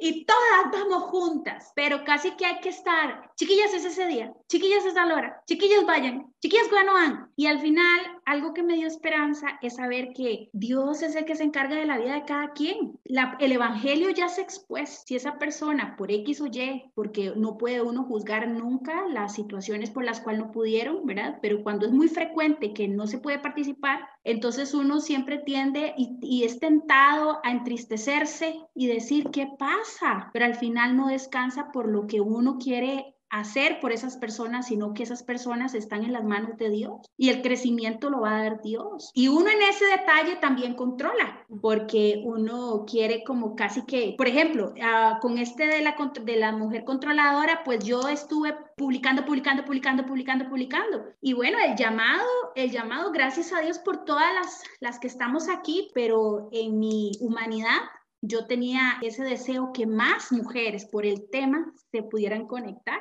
Y 0.00 0.24
todas 0.24 0.72
vamos 0.72 1.04
juntas, 1.04 1.72
pero 1.74 2.04
casi 2.04 2.32
que 2.32 2.46
hay 2.46 2.60
que 2.60 2.70
estar, 2.70 3.30
chiquillas 3.36 3.72
es 3.74 3.84
ese 3.84 4.06
día, 4.06 4.32
chiquillas 4.48 4.84
es 4.84 4.96
a 4.96 5.04
la 5.06 5.14
hora, 5.14 5.42
chiquillas 5.46 5.84
vayan, 5.84 6.32
chiquillas 6.40 6.68
no 6.86 6.94
van. 6.94 7.32
Y 7.36 7.46
al 7.46 7.60
final, 7.60 8.17
algo 8.28 8.52
que 8.52 8.62
me 8.62 8.74
dio 8.74 8.86
esperanza 8.86 9.58
es 9.62 9.76
saber 9.76 10.12
que 10.12 10.50
Dios 10.52 11.02
es 11.02 11.16
el 11.16 11.24
que 11.24 11.34
se 11.34 11.44
encarga 11.44 11.76
de 11.76 11.86
la 11.86 11.96
vida 11.96 12.12
de 12.12 12.26
cada 12.26 12.52
quien. 12.52 13.00
El 13.38 13.52
Evangelio 13.52 14.10
ya 14.10 14.28
se 14.28 14.42
expuesto. 14.42 15.04
Si 15.06 15.16
esa 15.16 15.38
persona 15.38 15.96
por 15.96 16.12
X 16.12 16.42
o 16.42 16.46
Y, 16.46 16.92
porque 16.94 17.32
no 17.36 17.56
puede 17.56 17.80
uno 17.80 18.04
juzgar 18.04 18.46
nunca 18.48 19.06
las 19.08 19.34
situaciones 19.34 19.90
por 19.90 20.04
las 20.04 20.20
cuales 20.20 20.42
no 20.42 20.52
pudieron, 20.52 21.06
¿verdad? 21.06 21.38
Pero 21.40 21.62
cuando 21.62 21.86
es 21.86 21.92
muy 21.92 22.08
frecuente 22.08 22.74
que 22.74 22.86
no 22.86 23.06
se 23.06 23.18
puede 23.18 23.38
participar, 23.38 24.00
entonces 24.24 24.74
uno 24.74 25.00
siempre 25.00 25.38
tiende 25.38 25.94
y, 25.96 26.18
y 26.20 26.44
es 26.44 26.60
tentado 26.60 27.40
a 27.44 27.50
entristecerse 27.50 28.60
y 28.74 28.88
decir, 28.88 29.30
¿qué 29.30 29.48
pasa? 29.58 30.28
Pero 30.34 30.44
al 30.44 30.54
final 30.54 30.98
no 30.98 31.08
descansa 31.08 31.72
por 31.72 31.88
lo 31.88 32.06
que 32.06 32.20
uno 32.20 32.58
quiere 32.58 33.14
hacer 33.30 33.80
por 33.80 33.92
esas 33.92 34.16
personas, 34.16 34.66
sino 34.66 34.94
que 34.94 35.02
esas 35.02 35.22
personas 35.22 35.74
están 35.74 36.04
en 36.04 36.12
las 36.12 36.24
manos 36.24 36.56
de 36.56 36.70
Dios 36.70 37.00
y 37.16 37.30
el 37.30 37.42
crecimiento 37.42 38.10
lo 38.10 38.20
va 38.20 38.36
a 38.36 38.42
dar 38.42 38.62
Dios. 38.62 39.10
Y 39.14 39.28
uno 39.28 39.48
en 39.50 39.62
ese 39.62 39.84
detalle 39.86 40.36
también 40.36 40.74
controla, 40.74 41.46
porque 41.60 42.22
uno 42.24 42.84
quiere 42.86 43.24
como 43.24 43.54
casi 43.54 43.84
que, 43.84 44.14
por 44.16 44.28
ejemplo, 44.28 44.72
ah, 44.82 45.18
con 45.20 45.38
este 45.38 45.66
de 45.66 45.82
la, 45.82 45.96
de 46.22 46.36
la 46.36 46.52
mujer 46.52 46.84
controladora, 46.84 47.62
pues 47.64 47.84
yo 47.84 48.08
estuve 48.08 48.56
publicando, 48.76 49.24
publicando, 49.24 49.64
publicando, 49.64 50.06
publicando, 50.06 50.48
publicando. 50.48 51.04
Y 51.20 51.34
bueno, 51.34 51.58
el 51.64 51.76
llamado, 51.76 52.24
el 52.54 52.70
llamado, 52.70 53.12
gracias 53.12 53.52
a 53.52 53.60
Dios 53.60 53.78
por 53.78 54.04
todas 54.04 54.32
las, 54.34 54.62
las 54.80 54.98
que 54.98 55.08
estamos 55.08 55.48
aquí, 55.48 55.90
pero 55.94 56.48
en 56.52 56.78
mi 56.78 57.12
humanidad 57.20 57.78
yo 58.20 58.46
tenía 58.46 58.98
ese 59.02 59.22
deseo 59.22 59.72
que 59.72 59.86
más 59.86 60.32
mujeres 60.32 60.86
por 60.86 61.06
el 61.06 61.28
tema 61.30 61.72
se 61.92 62.02
pudieran 62.02 62.46
conectar 62.46 63.00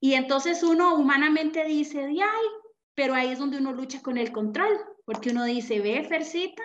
y 0.00 0.14
entonces 0.14 0.62
uno 0.62 0.94
humanamente 0.94 1.64
dice, 1.64 2.04
ay, 2.04 2.46
pero 2.94 3.14
ahí 3.14 3.28
es 3.28 3.38
donde 3.38 3.58
uno 3.58 3.72
lucha 3.72 4.02
con 4.02 4.18
el 4.18 4.32
control, 4.32 4.78
porque 5.04 5.30
uno 5.30 5.44
dice, 5.44 5.80
ve, 5.80 6.04
Fercita, 6.04 6.62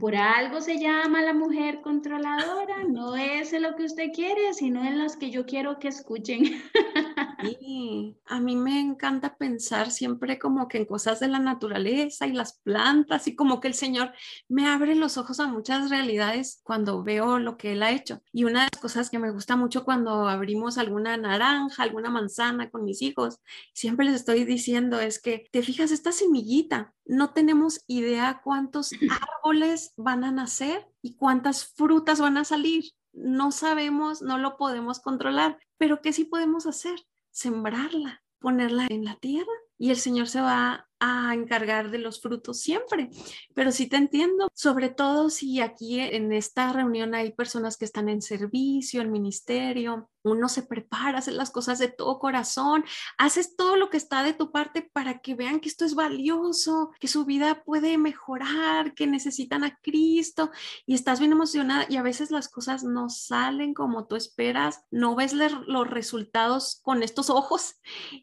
por 0.00 0.16
algo 0.16 0.60
se 0.60 0.78
llama 0.78 1.20
la 1.22 1.34
mujer 1.34 1.82
controladora, 1.82 2.84
no 2.88 3.14
es 3.14 3.52
lo 3.52 3.76
que 3.76 3.84
usted 3.84 4.10
quiere, 4.14 4.54
sino 4.54 4.82
en 4.82 4.98
las 4.98 5.16
que 5.16 5.30
yo 5.30 5.44
quiero 5.44 5.78
que 5.78 5.88
escuchen. 5.88 6.44
Sí, 7.38 8.16
a 8.26 8.40
mí 8.40 8.56
me 8.56 8.80
encanta 8.80 9.36
pensar 9.36 9.90
siempre 9.90 10.38
como 10.38 10.68
que 10.68 10.78
en 10.78 10.86
cosas 10.86 11.20
de 11.20 11.28
la 11.28 11.38
naturaleza 11.38 12.26
y 12.26 12.32
las 12.32 12.58
plantas 12.60 13.26
y 13.26 13.36
como 13.36 13.60
que 13.60 13.68
el 13.68 13.74
Señor 13.74 14.12
me 14.48 14.66
abre 14.66 14.94
los 14.94 15.18
ojos 15.18 15.40
a 15.40 15.46
muchas 15.46 15.90
realidades 15.90 16.60
cuando 16.62 17.02
veo 17.02 17.38
lo 17.38 17.56
que 17.56 17.72
Él 17.72 17.82
ha 17.82 17.90
hecho. 17.90 18.22
Y 18.32 18.44
una 18.44 18.60
de 18.64 18.68
las 18.72 18.80
cosas 18.80 19.10
que 19.10 19.18
me 19.18 19.30
gusta 19.30 19.56
mucho 19.56 19.84
cuando 19.84 20.28
abrimos 20.28 20.78
alguna 20.78 21.16
naranja, 21.16 21.82
alguna 21.82 22.10
manzana 22.10 22.70
con 22.70 22.84
mis 22.84 23.02
hijos, 23.02 23.40
siempre 23.74 24.06
les 24.06 24.14
estoy 24.16 24.44
diciendo 24.44 24.98
es 25.00 25.20
que, 25.20 25.46
te 25.50 25.62
fijas, 25.62 25.90
esta 25.90 26.12
semillita, 26.12 26.94
no 27.04 27.30
tenemos 27.30 27.84
idea 27.86 28.40
cuántos 28.42 28.90
árboles 29.44 29.92
van 29.96 30.24
a 30.24 30.30
nacer 30.30 30.86
y 31.02 31.16
cuántas 31.16 31.66
frutas 31.66 32.20
van 32.20 32.38
a 32.38 32.44
salir. 32.44 32.84
No 33.12 33.50
sabemos, 33.52 34.22
no 34.22 34.38
lo 34.38 34.56
podemos 34.56 35.00
controlar, 35.00 35.58
pero 35.78 36.02
¿qué 36.02 36.12
sí 36.12 36.24
podemos 36.24 36.66
hacer? 36.66 36.98
Sembrarla, 37.36 38.22
ponerla 38.38 38.86
en 38.88 39.04
la 39.04 39.16
tierra 39.16 39.52
y 39.76 39.90
el 39.90 39.98
Señor 39.98 40.26
se 40.26 40.40
va 40.40 40.85
a 41.00 41.34
encargar 41.34 41.90
de 41.90 41.98
los 41.98 42.20
frutos 42.20 42.60
siempre. 42.60 43.10
Pero 43.54 43.72
sí 43.72 43.88
te 43.88 43.96
entiendo, 43.96 44.48
sobre 44.54 44.88
todo 44.88 45.30
si 45.30 45.60
aquí 45.60 46.00
en 46.00 46.32
esta 46.32 46.72
reunión 46.72 47.14
hay 47.14 47.32
personas 47.32 47.76
que 47.76 47.84
están 47.84 48.08
en 48.08 48.22
servicio, 48.22 49.02
en 49.02 49.12
ministerio, 49.12 50.08
uno 50.22 50.48
se 50.48 50.62
prepara, 50.62 51.18
hace 51.18 51.30
las 51.30 51.50
cosas 51.50 51.78
de 51.78 51.88
todo 51.88 52.18
corazón, 52.18 52.84
haces 53.16 53.56
todo 53.56 53.76
lo 53.76 53.90
que 53.90 53.96
está 53.96 54.22
de 54.22 54.32
tu 54.32 54.50
parte 54.50 54.82
para 54.82 55.20
que 55.20 55.34
vean 55.34 55.60
que 55.60 55.68
esto 55.68 55.84
es 55.84 55.94
valioso, 55.94 56.90
que 56.98 57.08
su 57.08 57.24
vida 57.24 57.62
puede 57.64 57.96
mejorar, 57.98 58.94
que 58.94 59.06
necesitan 59.06 59.64
a 59.64 59.78
Cristo 59.80 60.50
y 60.84 60.94
estás 60.94 61.20
bien 61.20 61.32
emocionada 61.32 61.86
y 61.88 61.96
a 61.96 62.02
veces 62.02 62.30
las 62.30 62.48
cosas 62.48 62.82
no 62.82 63.08
salen 63.08 63.72
como 63.74 64.06
tú 64.06 64.16
esperas, 64.16 64.82
no 64.90 65.14
ves 65.14 65.32
los 65.32 65.88
resultados 65.88 66.80
con 66.82 67.02
estos 67.02 67.30
ojos 67.30 67.76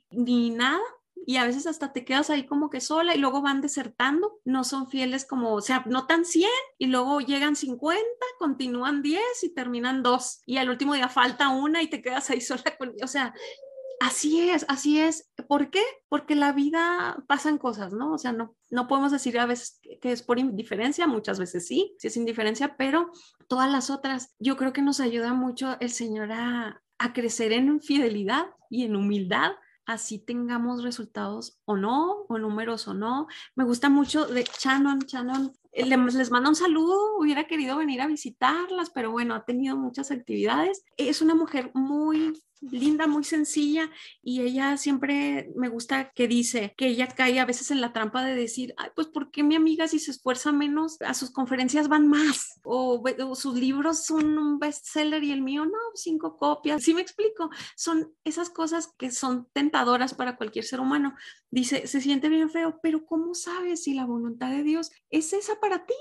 ni 0.09 0.49
nada, 0.49 0.81
y 1.25 1.37
a 1.37 1.45
veces 1.45 1.67
hasta 1.67 1.93
te 1.93 2.03
quedas 2.05 2.29
ahí 2.29 2.45
como 2.45 2.69
que 2.69 2.81
sola 2.81 3.15
y 3.15 3.17
luego 3.17 3.41
van 3.41 3.61
desertando, 3.61 4.39
no 4.43 4.63
son 4.63 4.89
fieles 4.89 5.25
como, 5.25 5.53
o 5.53 5.61
sea, 5.61 5.83
no 5.87 6.05
tan 6.05 6.25
100 6.25 6.49
y 6.77 6.87
luego 6.87 7.19
llegan 7.21 7.55
50, 7.55 8.01
continúan 8.39 9.01
10 9.01 9.21
y 9.43 9.53
terminan 9.53 10.03
2 10.03 10.41
y 10.45 10.57
al 10.57 10.69
último 10.69 10.93
día 10.93 11.07
falta 11.09 11.49
una 11.49 11.81
y 11.81 11.87
te 11.87 12.01
quedas 12.01 12.29
ahí 12.29 12.41
sola 12.41 12.63
con, 12.77 12.93
o 13.01 13.07
sea, 13.07 13.33
así 14.01 14.49
es, 14.49 14.65
así 14.67 14.99
es. 14.99 15.31
¿Por 15.47 15.69
qué? 15.69 15.81
Porque 16.09 16.35
la 16.35 16.51
vida 16.51 17.23
pasan 17.27 17.57
cosas, 17.57 17.93
¿no? 17.93 18.13
O 18.13 18.17
sea, 18.17 18.33
no, 18.33 18.55
no 18.69 18.87
podemos 18.87 19.11
decir 19.11 19.39
a 19.39 19.45
veces 19.45 19.79
que 20.01 20.11
es 20.11 20.23
por 20.23 20.39
indiferencia, 20.39 21.07
muchas 21.07 21.39
veces 21.39 21.67
sí, 21.67 21.95
sí 21.99 22.07
es 22.07 22.17
indiferencia, 22.17 22.75
pero 22.75 23.11
todas 23.47 23.71
las 23.71 23.89
otras, 23.89 24.35
yo 24.39 24.57
creo 24.57 24.73
que 24.73 24.81
nos 24.81 24.99
ayuda 24.99 25.33
mucho 25.33 25.77
el 25.79 25.89
Señor 25.89 26.31
a, 26.33 26.81
a 26.97 27.13
crecer 27.13 27.53
en 27.53 27.81
fidelidad 27.81 28.47
y 28.69 28.83
en 28.83 28.95
humildad 28.95 29.53
así 29.85 30.19
tengamos 30.19 30.83
resultados 30.83 31.59
o 31.65 31.75
no, 31.75 32.25
o 32.27 32.37
números 32.37 32.87
o 32.87 32.93
no. 32.93 33.27
Me 33.55 33.63
gusta 33.63 33.89
mucho 33.89 34.25
de 34.25 34.43
Shannon, 34.43 34.99
Shannon, 34.99 35.53
les 35.73 36.31
manda 36.31 36.49
un 36.49 36.55
saludo, 36.55 37.17
hubiera 37.17 37.45
querido 37.45 37.77
venir 37.77 38.01
a 38.01 38.07
visitarlas, 38.07 38.89
pero 38.91 39.11
bueno, 39.11 39.35
ha 39.35 39.45
tenido 39.45 39.75
muchas 39.75 40.11
actividades. 40.11 40.83
Es 40.97 41.21
una 41.21 41.35
mujer 41.35 41.71
muy 41.73 42.33
linda, 42.71 43.07
muy 43.07 43.23
sencilla 43.23 43.89
y 44.21 44.41
ella 44.41 44.77
siempre 44.77 45.51
me 45.55 45.69
gusta 45.69 46.11
que 46.11 46.27
dice 46.27 46.73
que 46.77 46.87
ella 46.87 47.07
cae 47.07 47.39
a 47.39 47.45
veces 47.45 47.71
en 47.71 47.81
la 47.81 47.93
trampa 47.93 48.23
de 48.23 48.35
decir, 48.35 48.73
Ay, 48.77 48.89
pues 48.95 49.07
¿por 49.07 49.31
qué 49.31 49.43
mi 49.43 49.55
amiga 49.55 49.87
si 49.87 49.99
se 49.99 50.11
esfuerza 50.11 50.51
menos 50.51 51.01
a 51.01 51.13
sus 51.13 51.31
conferencias 51.31 51.87
van 51.87 52.07
más? 52.07 52.59
O, 52.63 53.03
sus 53.35 53.55
libros 53.55 54.05
son 54.05 54.37
un 54.37 54.59
bestseller 54.59 55.23
y 55.23 55.31
el 55.31 55.41
mío 55.41 55.65
no, 55.65 55.77
cinco 55.95 56.37
copias. 56.37 56.83
¿Sí 56.83 56.93
me 56.93 57.01
explico? 57.01 57.49
Son 57.75 58.13
esas 58.23 58.49
cosas 58.49 58.93
que 58.97 59.11
son 59.11 59.47
tentadoras 59.53 60.13
para 60.13 60.37
cualquier 60.37 60.65
ser 60.65 60.79
humano. 60.79 61.15
Dice, 61.49 61.87
se 61.87 62.01
siente 62.01 62.29
bien 62.29 62.49
feo, 62.49 62.79
pero 62.81 63.05
¿cómo 63.05 63.33
sabes 63.33 63.83
si 63.83 63.93
la 63.93 64.05
voluntad 64.05 64.49
de 64.49 64.63
Dios 64.63 64.91
es 65.09 65.33
esa 65.33 65.59
para 65.63 65.85
ti? 65.85 65.95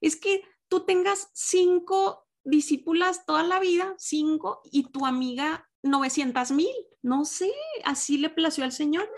Es 0.00 0.14
que 0.14 0.44
tú 0.68 0.84
tengas 0.84 1.28
cinco 1.34 2.24
discípulas 2.44 3.26
toda 3.26 3.42
la 3.42 3.58
vida, 3.58 3.96
cinco, 3.98 4.60
y 4.70 4.84
tu 4.92 5.04
amiga 5.06 5.68
900 5.82 6.52
mil, 6.52 6.74
no 7.02 7.24
sé, 7.24 7.50
así 7.84 8.16
le 8.16 8.30
plació 8.30 8.62
al 8.62 8.70
Señor, 8.70 9.10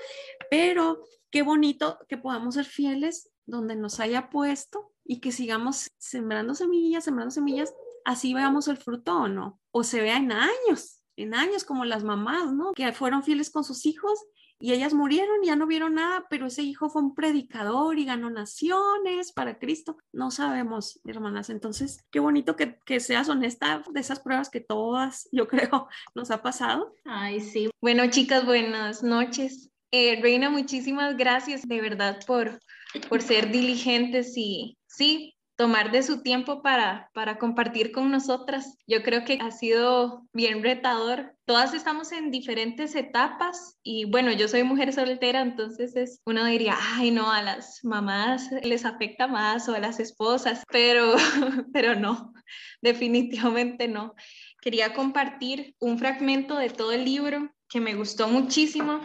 pero 0.51 1.05
qué 1.31 1.43
bonito 1.43 1.99
que 2.09 2.17
podamos 2.17 2.55
ser 2.55 2.65
fieles 2.65 3.31
donde 3.45 3.77
nos 3.77 4.01
haya 4.01 4.31
puesto 4.31 4.91
y 5.05 5.21
que 5.21 5.33
sigamos 5.33 5.91
sembrando 5.99 6.55
semillas, 6.55 7.05
sembrando 7.05 7.31
semillas, 7.31 7.75
así 8.07 8.33
veamos 8.33 8.69
el 8.69 8.79
fruto 8.79 9.15
o 9.15 9.29
no, 9.29 9.61
o 9.71 9.85
se 9.85 10.01
vea 10.01 10.17
en 10.17 10.33
años, 10.33 11.03
en 11.17 11.35
años 11.35 11.65
como 11.65 11.85
las 11.85 12.05
mamás, 12.05 12.55
¿no? 12.55 12.73
Que 12.73 12.91
fueron 12.95 13.23
fieles 13.23 13.51
con 13.51 13.65
sus 13.65 13.85
hijos 13.85 14.19
y 14.61 14.75
ellas 14.75 14.93
murieron 14.93 15.43
y 15.43 15.47
ya 15.47 15.57
no 15.57 15.67
vieron 15.67 15.95
nada, 15.95 16.27
pero 16.29 16.47
ese 16.47 16.63
hijo 16.63 16.91
fue 16.91 17.03
un 17.03 17.15
predicador 17.15 17.99
y 17.99 18.05
ganó 18.05 18.29
naciones 18.31 19.33
para 19.33 19.59
Cristo. 19.59 19.97
No 20.13 20.31
sabemos, 20.31 21.01
hermanas. 21.05 21.49
Entonces, 21.49 22.05
qué 22.11 22.21
bonito 22.21 22.57
que, 22.57 22.79
que 22.85 23.01
seas 23.01 23.31
honesta 23.31 23.83
de 23.91 24.01
esas 24.01 24.21
pruebas 24.21 24.51
que 24.51 24.61
todas, 24.61 25.29
yo 25.33 25.49
creo, 25.49 25.89
nos 26.15 26.31
ha 26.31 26.43
pasado. 26.43 26.95
Ay, 27.05 27.41
sí. 27.41 27.71
Bueno, 27.81 28.09
chicas, 28.11 28.45
buenas 28.45 29.03
noches. 29.03 29.71
Eh, 29.93 30.21
Reina, 30.23 30.51
muchísimas 30.51 31.17
gracias 31.17 31.67
de 31.67 31.81
verdad 31.81 32.21
por, 32.27 32.61
por 33.09 33.23
ser 33.23 33.51
diligentes 33.51 34.37
y 34.37 34.77
sí, 34.87 35.35
tomar 35.61 35.93
de 35.93 36.03
su 36.03 36.23
tiempo 36.23 36.63
para, 36.63 37.11
para 37.13 37.37
compartir 37.37 37.93
con 37.93 38.11
nosotras. 38.11 38.79
Yo 38.87 39.03
creo 39.03 39.27
que 39.27 39.39
ha 39.43 39.51
sido 39.51 40.27
bien 40.33 40.63
retador. 40.63 41.37
Todas 41.45 41.75
estamos 41.75 42.13
en 42.13 42.31
diferentes 42.31 42.95
etapas 42.95 43.77
y 43.83 44.07
bueno, 44.07 44.33
yo 44.33 44.49
soy 44.49 44.63
mujer 44.63 44.95
soltera, 44.95 45.43
entonces 45.43 45.97
es, 45.97 46.23
uno 46.25 46.47
diría, 46.47 46.79
ay 46.95 47.11
no, 47.11 47.31
a 47.31 47.43
las 47.43 47.81
mamás 47.85 48.51
les 48.63 48.87
afecta 48.87 49.27
más 49.27 49.69
o 49.69 49.75
a 49.75 49.81
las 49.81 50.01
esposas, 50.01 50.65
pero, 50.73 51.15
pero 51.75 51.95
no, 51.95 52.33
definitivamente 52.81 53.87
no. 53.87 54.15
Quería 54.63 54.95
compartir 54.95 55.75
un 55.79 55.99
fragmento 55.99 56.57
de 56.57 56.71
todo 56.71 56.93
el 56.93 57.05
libro 57.05 57.55
que 57.69 57.81
me 57.81 57.93
gustó 57.93 58.29
muchísimo 58.29 59.03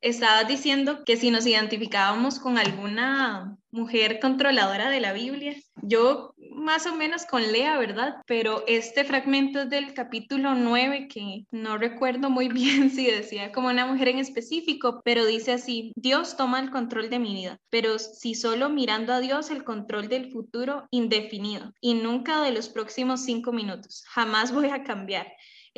Estabas 0.00 0.46
diciendo 0.46 1.04
que 1.04 1.16
si 1.16 1.30
nos 1.30 1.46
identificábamos 1.46 2.38
con 2.38 2.56
alguna 2.56 3.56
mujer 3.70 4.20
controladora 4.20 4.90
de 4.90 5.00
la 5.00 5.12
Biblia, 5.12 5.54
yo 5.82 6.34
más 6.52 6.86
o 6.86 6.94
menos 6.94 7.24
con 7.24 7.52
Lea, 7.52 7.78
¿verdad? 7.78 8.16
Pero 8.26 8.64
este 8.66 9.04
fragmento 9.04 9.62
es 9.62 9.70
del 9.70 9.94
capítulo 9.94 10.54
9, 10.54 11.08
que 11.08 11.44
no 11.50 11.78
recuerdo 11.78 12.30
muy 12.30 12.48
bien 12.52 12.90
si 12.90 13.06
decía 13.06 13.52
como 13.52 13.68
una 13.68 13.86
mujer 13.86 14.08
en 14.08 14.18
específico, 14.18 15.00
pero 15.04 15.26
dice 15.26 15.52
así, 15.52 15.92
Dios 15.96 16.36
toma 16.36 16.60
el 16.60 16.70
control 16.70 17.10
de 17.10 17.18
mi 17.18 17.34
vida, 17.34 17.58
pero 17.70 17.98
si 17.98 18.34
solo 18.34 18.68
mirando 18.68 19.12
a 19.12 19.20
Dios 19.20 19.50
el 19.50 19.64
control 19.64 20.08
del 20.08 20.30
futuro 20.30 20.86
indefinido 20.90 21.72
y 21.80 21.94
nunca 21.94 22.42
de 22.42 22.52
los 22.52 22.68
próximos 22.68 23.24
cinco 23.24 23.52
minutos, 23.52 24.04
jamás 24.08 24.52
voy 24.52 24.68
a 24.68 24.82
cambiar. 24.82 25.26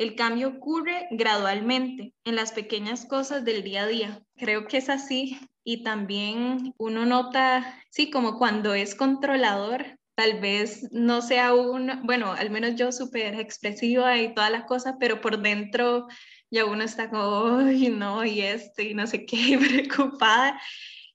El 0.01 0.15
cambio 0.15 0.47
ocurre 0.47 1.07
gradualmente 1.11 2.15
en 2.23 2.35
las 2.35 2.53
pequeñas 2.53 3.05
cosas 3.05 3.45
del 3.45 3.61
día 3.61 3.83
a 3.83 3.87
día. 3.87 4.25
Creo 4.35 4.65
que 4.65 4.77
es 4.77 4.89
así 4.89 5.37
y 5.63 5.83
también 5.83 6.73
uno 6.79 7.05
nota, 7.05 7.79
sí, 7.91 8.09
como 8.09 8.39
cuando 8.39 8.73
es 8.73 8.95
controlador, 8.95 9.99
tal 10.15 10.39
vez 10.39 10.91
no 10.91 11.21
sea 11.21 11.53
uno, 11.53 12.01
bueno, 12.03 12.31
al 12.31 12.49
menos 12.49 12.77
yo 12.77 12.91
súper 12.91 13.39
expresiva 13.39 14.17
y 14.17 14.33
todas 14.33 14.49
las 14.49 14.63
cosas, 14.63 14.95
pero 14.99 15.21
por 15.21 15.39
dentro 15.39 16.07
ya 16.49 16.65
uno 16.65 16.83
está 16.83 17.11
como, 17.11 17.57
ay, 17.59 17.89
no, 17.89 18.25
y 18.25 18.41
este, 18.41 18.85
y 18.85 18.93
no 18.95 19.05
sé 19.05 19.27
qué, 19.27 19.59
preocupada, 19.87 20.59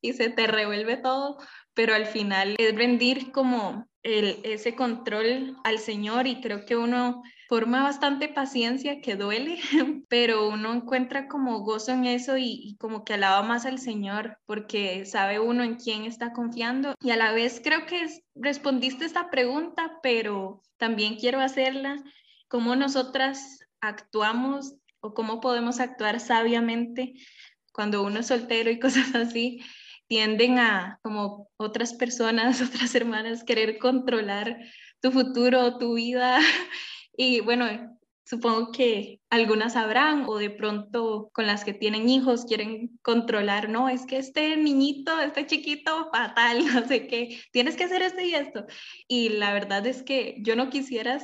y 0.00 0.12
se 0.12 0.30
te 0.30 0.46
revuelve 0.46 0.96
todo, 0.98 1.38
pero 1.76 1.94
al 1.94 2.06
final 2.06 2.56
es 2.58 2.74
rendir 2.74 3.30
como 3.30 3.86
el, 4.02 4.40
ese 4.44 4.74
control 4.74 5.58
al 5.62 5.78
Señor 5.78 6.26
y 6.26 6.40
creo 6.40 6.64
que 6.64 6.74
uno 6.74 7.22
forma 7.50 7.82
bastante 7.82 8.28
paciencia 8.28 9.02
que 9.02 9.14
duele, 9.14 9.60
pero 10.08 10.48
uno 10.48 10.72
encuentra 10.72 11.28
como 11.28 11.60
gozo 11.60 11.92
en 11.92 12.06
eso 12.06 12.38
y, 12.38 12.76
como 12.80 13.04
que 13.04 13.12
alaba 13.12 13.42
más 13.42 13.66
al 13.66 13.78
Señor 13.78 14.38
porque 14.46 15.04
sabe 15.04 15.38
uno 15.38 15.62
en 15.62 15.74
quién 15.74 16.04
está 16.04 16.32
confiando. 16.32 16.94
Y 17.02 17.10
a 17.10 17.16
la 17.16 17.32
vez 17.32 17.60
creo 17.62 17.84
que 17.84 18.00
es, 18.02 18.22
respondiste 18.34 19.04
esta 19.04 19.28
pregunta, 19.28 19.98
pero 20.02 20.62
también 20.78 21.16
quiero 21.16 21.40
hacerla, 21.40 22.02
cómo 22.48 22.74
nosotras 22.74 23.60
actuamos 23.82 24.76
o 25.00 25.12
cómo 25.12 25.40
podemos 25.42 25.78
actuar 25.78 26.20
sabiamente 26.20 27.12
cuando 27.72 28.02
uno 28.02 28.20
es 28.20 28.28
soltero 28.28 28.70
y 28.70 28.80
cosas 28.80 29.14
así 29.14 29.60
tienden 30.08 30.58
a, 30.58 30.98
como 31.02 31.48
otras 31.56 31.94
personas, 31.94 32.60
otras 32.62 32.94
hermanas, 32.94 33.44
querer 33.44 33.78
controlar 33.78 34.58
tu 35.00 35.12
futuro, 35.12 35.78
tu 35.78 35.94
vida. 35.94 36.38
Y 37.18 37.40
bueno, 37.40 37.95
supongo 38.26 38.72
que 38.72 39.20
algunas 39.30 39.74
sabrán 39.74 40.24
o 40.26 40.36
de 40.36 40.50
pronto 40.50 41.30
con 41.32 41.46
las 41.46 41.64
que 41.64 41.72
tienen 41.72 42.08
hijos 42.08 42.44
quieren 42.44 42.98
controlar, 43.02 43.68
no, 43.68 43.88
es 43.88 44.04
que 44.04 44.18
este 44.18 44.56
niñito, 44.56 45.20
este 45.20 45.46
chiquito, 45.46 46.10
fatal, 46.12 46.58
no 46.74 46.86
sé 46.86 47.06
qué, 47.06 47.40
tienes 47.52 47.76
que 47.76 47.84
hacer 47.84 48.02
esto 48.02 48.20
y 48.20 48.34
esto. 48.34 48.66
Y 49.06 49.28
la 49.30 49.52
verdad 49.52 49.86
es 49.86 50.02
que 50.02 50.36
yo 50.40 50.56
no 50.56 50.70
quisiera 50.70 51.20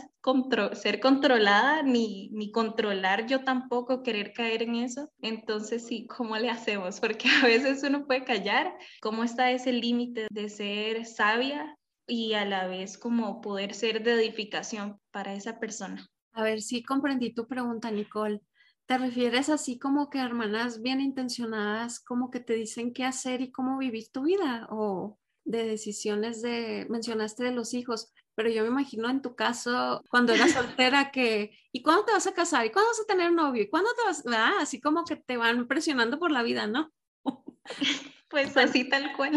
ser 0.75 1.01
controlada 1.01 1.83
ni, 1.83 2.31
ni 2.31 2.53
controlar 2.53 3.27
yo 3.27 3.43
tampoco, 3.43 4.05
querer 4.05 4.33
caer 4.33 4.63
en 4.63 4.77
eso. 4.77 5.11
Entonces, 5.21 5.85
sí, 5.87 6.07
¿cómo 6.07 6.37
le 6.37 6.51
hacemos? 6.51 7.01
Porque 7.01 7.29
a 7.29 7.47
veces 7.47 7.83
uno 7.83 8.07
puede 8.07 8.25
callar, 8.25 8.73
¿cómo 9.01 9.25
está 9.25 9.51
ese 9.51 9.73
límite 9.73 10.29
de 10.31 10.49
ser 10.49 11.05
sabia? 11.05 11.77
y 12.05 12.35
a 12.35 12.45
la 12.45 12.67
vez 12.67 12.99
como 12.99 13.41
poder 13.41 13.75
ser 13.75 14.03
de 14.03 14.15
edificación 14.15 15.01
para 15.13 15.35
esa 15.35 15.59
persona. 15.61 16.12
A 16.33 16.43
ver 16.43 16.63
si 16.63 16.83
comprendí 16.83 17.35
tu 17.35 17.47
pregunta, 17.47 17.91
Nicole. 17.91 18.41
¿Te 18.87 18.99
refieres 18.99 19.49
así 19.49 19.79
como 19.79 20.11
que 20.11 20.19
hermanas 20.19 20.83
bien 20.83 21.01
intencionadas, 21.01 22.01
como 22.01 22.31
que 22.31 22.41
te 22.41 22.55
dicen 22.55 22.93
qué 22.93 23.05
hacer 23.05 23.41
y 23.41 23.53
cómo 23.53 23.79
vivir 23.79 24.11
tu 24.11 24.23
vida? 24.25 24.67
¿O 24.71 25.19
de 25.45 25.65
decisiones 25.65 26.43
de, 26.43 26.87
mencionaste 26.89 27.45
de 27.45 27.53
los 27.53 27.75
hijos, 27.75 28.13
pero 28.35 28.49
yo 28.49 28.63
me 28.63 28.69
imagino 28.69 29.11
en 29.11 29.23
tu 29.23 29.35
caso, 29.35 30.03
cuando 30.09 30.33
eras 30.33 30.53
soltera, 30.53 31.11
que, 31.11 31.57
¿y 31.73 31.83
cuándo 31.83 32.05
te 32.05 32.13
vas 32.13 32.27
a 32.27 32.35
casar? 32.35 32.67
¿Y 32.67 32.71
cuándo 32.71 32.91
vas 32.91 33.01
a 33.01 33.07
tener 33.07 33.33
novio? 33.33 33.63
¿Y 33.63 33.71
cuándo 33.71 33.91
te 33.95 34.03
vas? 34.05 34.25
Ah, 34.33 34.55
así 34.61 34.81
como 34.81 35.05
que 35.05 35.17
te 35.17 35.37
van 35.37 35.67
presionando 35.67 36.19
por 36.19 36.31
la 36.31 36.43
vida, 36.43 36.67
¿no? 36.67 36.93
Pues 38.33 38.57
así 38.57 38.89
tal 38.89 39.15
cual. 39.15 39.33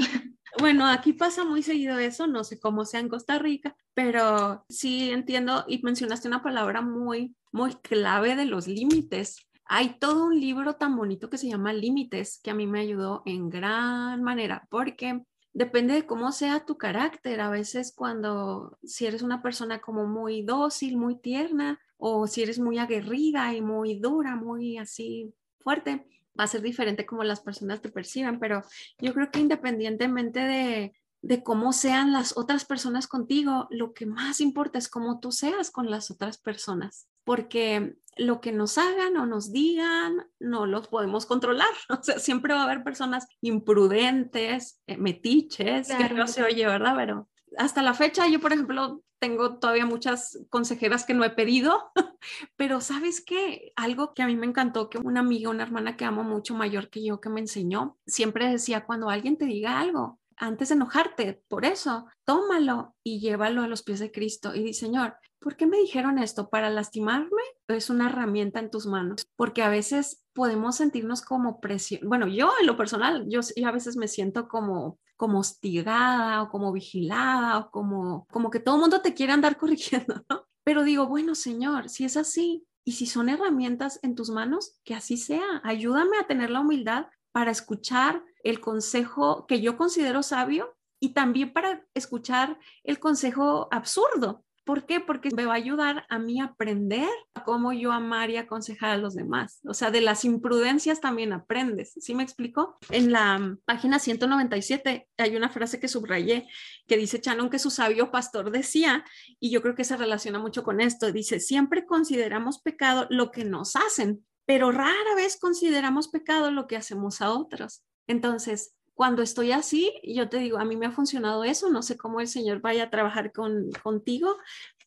Bueno, 0.58 0.88
aquí 0.88 1.12
pasa 1.12 1.44
muy 1.44 1.62
seguido 1.62 2.00
eso, 2.00 2.28
no 2.28 2.46
sé 2.46 2.62
cómo 2.62 2.86
sea 2.86 3.02
en 3.02 3.10
Costa 3.10 3.38
Rica, 3.38 3.76
pero 3.94 4.64
sí 4.70 5.12
entiendo 5.12 5.66
y 5.68 5.82
mencionaste 5.84 6.30
una 6.30 6.42
palabra 6.42 6.80
muy, 6.80 7.36
muy 7.52 7.76
clave 7.76 8.38
de 8.38 8.46
los 8.46 8.66
límites. 8.66 9.50
Hay 9.66 10.00
todo 10.00 10.28
un 10.28 10.40
libro 10.40 10.76
tan 10.76 10.96
bonito 10.96 11.30
que 11.30 11.38
se 11.38 11.50
llama 11.50 11.74
Límites, 11.74 12.40
que 12.42 12.52
a 12.52 12.54
mí 12.54 12.68
me 12.68 12.80
ayudó 12.80 13.22
en 13.26 13.50
gran 13.50 14.24
manera, 14.24 14.66
porque 14.70 15.26
depende 15.52 15.94
de 15.94 16.06
cómo 16.06 16.32
sea 16.32 16.66
tu 16.66 16.78
carácter. 16.78 17.42
A 17.42 17.50
veces 17.50 17.94
cuando, 17.94 18.78
si 18.82 19.08
eres 19.08 19.24
una 19.24 19.42
persona 19.42 19.82
como 19.82 20.08
muy 20.08 20.42
dócil, 20.44 20.96
muy 20.96 21.20
tierna, 21.20 21.82
o 21.98 22.28
si 22.28 22.44
eres 22.44 22.60
muy 22.60 22.78
aguerrida 22.78 23.54
y 23.54 23.62
muy 23.62 24.00
dura, 24.00 24.38
muy 24.38 24.78
así 24.78 25.34
fuerte, 25.60 26.08
va 26.40 26.46
a 26.46 26.48
ser 26.48 26.62
diferente 26.62 27.06
como 27.06 27.24
las 27.24 27.42
personas 27.42 27.82
te 27.82 27.90
perciban, 27.90 28.40
pero 28.40 28.64
yo 29.00 29.14
creo 29.14 29.32
que 29.32 29.40
independientemente 29.40 30.40
de, 30.40 30.94
de 31.22 31.44
cómo 31.44 31.74
sean 31.74 32.14
las 32.14 32.38
otras 32.38 32.66
personas 32.66 33.08
contigo, 33.08 33.68
lo 33.72 33.94
que 33.94 34.06
más 34.06 34.42
importa 34.42 34.78
es 34.78 34.88
cómo 34.88 35.20
tú 35.20 35.32
seas 35.32 35.72
con 35.72 35.90
las 35.90 36.12
otras 36.12 36.38
personas, 36.38 37.08
porque 37.24 37.98
lo 38.18 38.40
que 38.40 38.52
nos 38.52 38.78
hagan 38.78 39.18
o 39.18 39.26
nos 39.26 39.52
digan 39.52 40.28
no 40.40 40.66
los 40.66 40.88
podemos 40.88 41.26
controlar. 41.26 41.68
O 41.90 42.04
sea, 42.04 42.20
siempre 42.20 42.54
va 42.54 42.62
a 42.62 42.64
haber 42.66 42.84
personas 42.84 43.28
imprudentes, 43.42 44.82
eh, 44.88 44.98
metiches, 44.98 45.88
que 45.88 46.10
no 46.14 46.28
se 46.28 46.44
oye, 46.44 46.66
¿verdad? 46.66 46.94
Pero 46.96 47.30
hasta 47.58 47.82
la 47.82 47.94
fecha 47.94 48.28
yo, 48.28 48.40
por 48.40 48.54
ejemplo, 48.54 49.02
tengo 49.20 49.58
todavía 49.60 49.86
muchas 49.86 50.40
consejeras 50.50 51.06
que 51.06 51.14
no 51.14 51.24
he 51.24 51.30
pedido, 51.30 51.92
pero 52.56 52.82
sabes 52.82 53.22
qué, 53.22 53.74
algo 53.76 54.14
que 54.14 54.24
a 54.24 54.28
mí 54.28 54.36
me 54.36 54.46
encantó, 54.46 54.90
que 54.90 54.98
una 54.98 55.22
amiga, 55.22 55.50
una 55.50 55.64
hermana 55.64 55.98
que 55.98 56.06
amo 56.06 56.24
mucho, 56.24 56.56
mayor 56.56 56.90
que 56.90 57.04
yo, 57.04 57.20
que 57.22 57.30
me 57.30 57.40
enseñó, 57.40 57.98
siempre 58.06 58.50
decía, 58.50 58.86
cuando 58.86 59.10
alguien 59.10 59.38
te 59.38 59.46
diga 59.46 59.80
algo, 59.80 60.20
antes 60.38 60.70
de 60.70 60.76
enojarte 60.76 61.44
por 61.48 61.66
eso, 61.66 62.08
tómalo 62.26 62.96
y 63.04 63.20
llévalo 63.20 63.62
a 63.64 63.68
los 63.68 63.84
pies 63.84 64.00
de 64.00 64.12
Cristo 64.12 64.54
y 64.56 64.64
di, 64.64 64.74
Señor, 64.74 65.16
¿por 65.40 65.56
qué 65.56 65.68
me 65.68 65.78
dijeron 65.78 66.20
esto? 66.20 66.50
¿Para 66.50 66.70
lastimarme? 66.70 67.42
Es 67.68 67.90
una 67.90 68.10
herramienta 68.10 68.60
en 68.60 68.72
tus 68.72 68.86
manos, 68.86 69.28
porque 69.36 69.64
a 69.64 69.70
veces 69.70 70.24
podemos 70.34 70.78
sentirnos 70.78 71.22
como 71.22 71.60
presión. 71.60 72.02
Bueno, 72.08 72.28
yo 72.28 72.52
en 72.60 72.68
lo 72.68 72.78
personal, 72.78 73.26
yo, 73.30 73.42
yo 73.56 73.68
a 73.68 73.72
veces 73.72 73.96
me 73.98 74.08
siento 74.08 74.48
como 74.48 75.00
como 75.18 75.40
hostigada 75.40 76.42
o 76.42 76.50
como 76.50 76.72
vigilada 76.72 77.60
o 77.60 77.72
como, 77.72 78.28
como 78.32 78.50
que 78.50 78.60
todo 78.60 78.76
el 78.76 78.82
mundo 78.82 79.02
te 79.02 79.14
quiere 79.14 79.34
andar 79.34 79.58
corrigiendo. 79.58 80.26
Pero 80.64 80.84
digo, 80.84 81.08
bueno, 81.08 81.36
Señor, 81.36 81.90
si 81.90 82.06
es 82.06 82.18
así 82.18 82.66
y 82.84 82.94
si 82.94 83.06
son 83.06 83.30
herramientas 83.30 84.00
en 84.04 84.16
tus 84.16 84.30
manos, 84.30 84.80
que 84.84 84.96
así 84.96 85.18
sea. 85.18 85.62
Ayúdame 85.64 86.18
a 86.18 86.28
tener 86.28 86.50
la 86.50 86.62
humildad 86.62 87.08
para 87.36 87.52
escuchar 87.52 88.24
el 88.46 88.62
consejo 88.62 89.46
que 89.46 89.60
yo 89.60 89.76
considero 89.76 90.24
sabio 90.24 90.78
y 91.02 91.10
también 91.10 91.52
para 91.52 91.86
escuchar 91.94 92.58
el 92.86 92.98
consejo 92.98 93.68
absurdo, 93.72 94.46
¿Por 94.66 94.88
qué? 94.88 95.00
Porque 95.00 95.30
me 95.30 95.46
va 95.46 95.54
a 95.54 95.58
ayudar 95.58 96.08
a 96.10 96.18
mí 96.18 96.42
a 96.42 96.46
aprender 96.46 97.08
cómo 97.46 97.72
yo 97.72 97.92
amar 97.92 98.32
y 98.32 98.38
aconsejar 98.38 98.90
a 98.90 98.98
los 98.98 99.14
demás. 99.14 99.60
O 99.68 99.76
sea, 99.76 99.92
de 99.92 100.02
las 100.02 100.26
imprudencias 100.26 101.02
también 101.02 101.34
aprendes. 101.34 101.94
¿Sí 102.00 102.16
me 102.16 102.24
explico? 102.24 102.76
En 102.90 103.12
la 103.12 103.58
página 103.66 104.00
197 104.00 105.08
hay 105.18 105.36
una 105.36 105.50
frase 105.50 105.80
que 105.80 105.88
subrayé 105.88 106.48
que 106.88 106.98
dice 106.98 107.22
Chanon 107.22 107.52
que 107.52 107.60
su 107.60 107.70
sabio 107.70 108.10
pastor 108.10 108.50
decía, 108.50 109.06
y 109.40 109.52
yo 109.52 109.62
creo 109.62 109.76
que 109.76 109.84
se 109.84 109.98
relaciona 109.98 110.40
mucho 110.40 110.64
con 110.64 110.82
esto. 110.82 111.12
Dice, 111.12 111.40
siempre 111.40 111.86
consideramos 111.86 112.60
pecado 112.60 113.06
lo 113.12 113.30
que 113.30 113.46
nos 113.46 113.76
hacen, 113.76 114.26
pero 114.46 114.72
rara 114.72 115.16
vez 115.16 115.38
consideramos 115.38 116.08
pecado 116.08 116.52
lo 116.52 116.68
que 116.68 116.78
hacemos 116.78 117.22
a 117.22 117.32
otros. 117.32 117.84
Entonces, 118.08 118.76
cuando 118.96 119.22
estoy 119.22 119.52
así, 119.52 119.92
yo 120.04 120.30
te 120.30 120.38
digo, 120.38 120.58
a 120.58 120.64
mí 120.64 120.78
me 120.78 120.86
ha 120.86 120.92
funcionado 120.92 121.44
eso, 121.44 121.70
no 121.70 121.82
sé 121.82 121.98
cómo 121.98 122.22
el 122.22 122.30
Señor 122.30 122.62
vaya 122.62 122.86
a 122.86 122.90
trabajar 122.90 123.34
con, 123.34 123.70
contigo, 123.84 124.38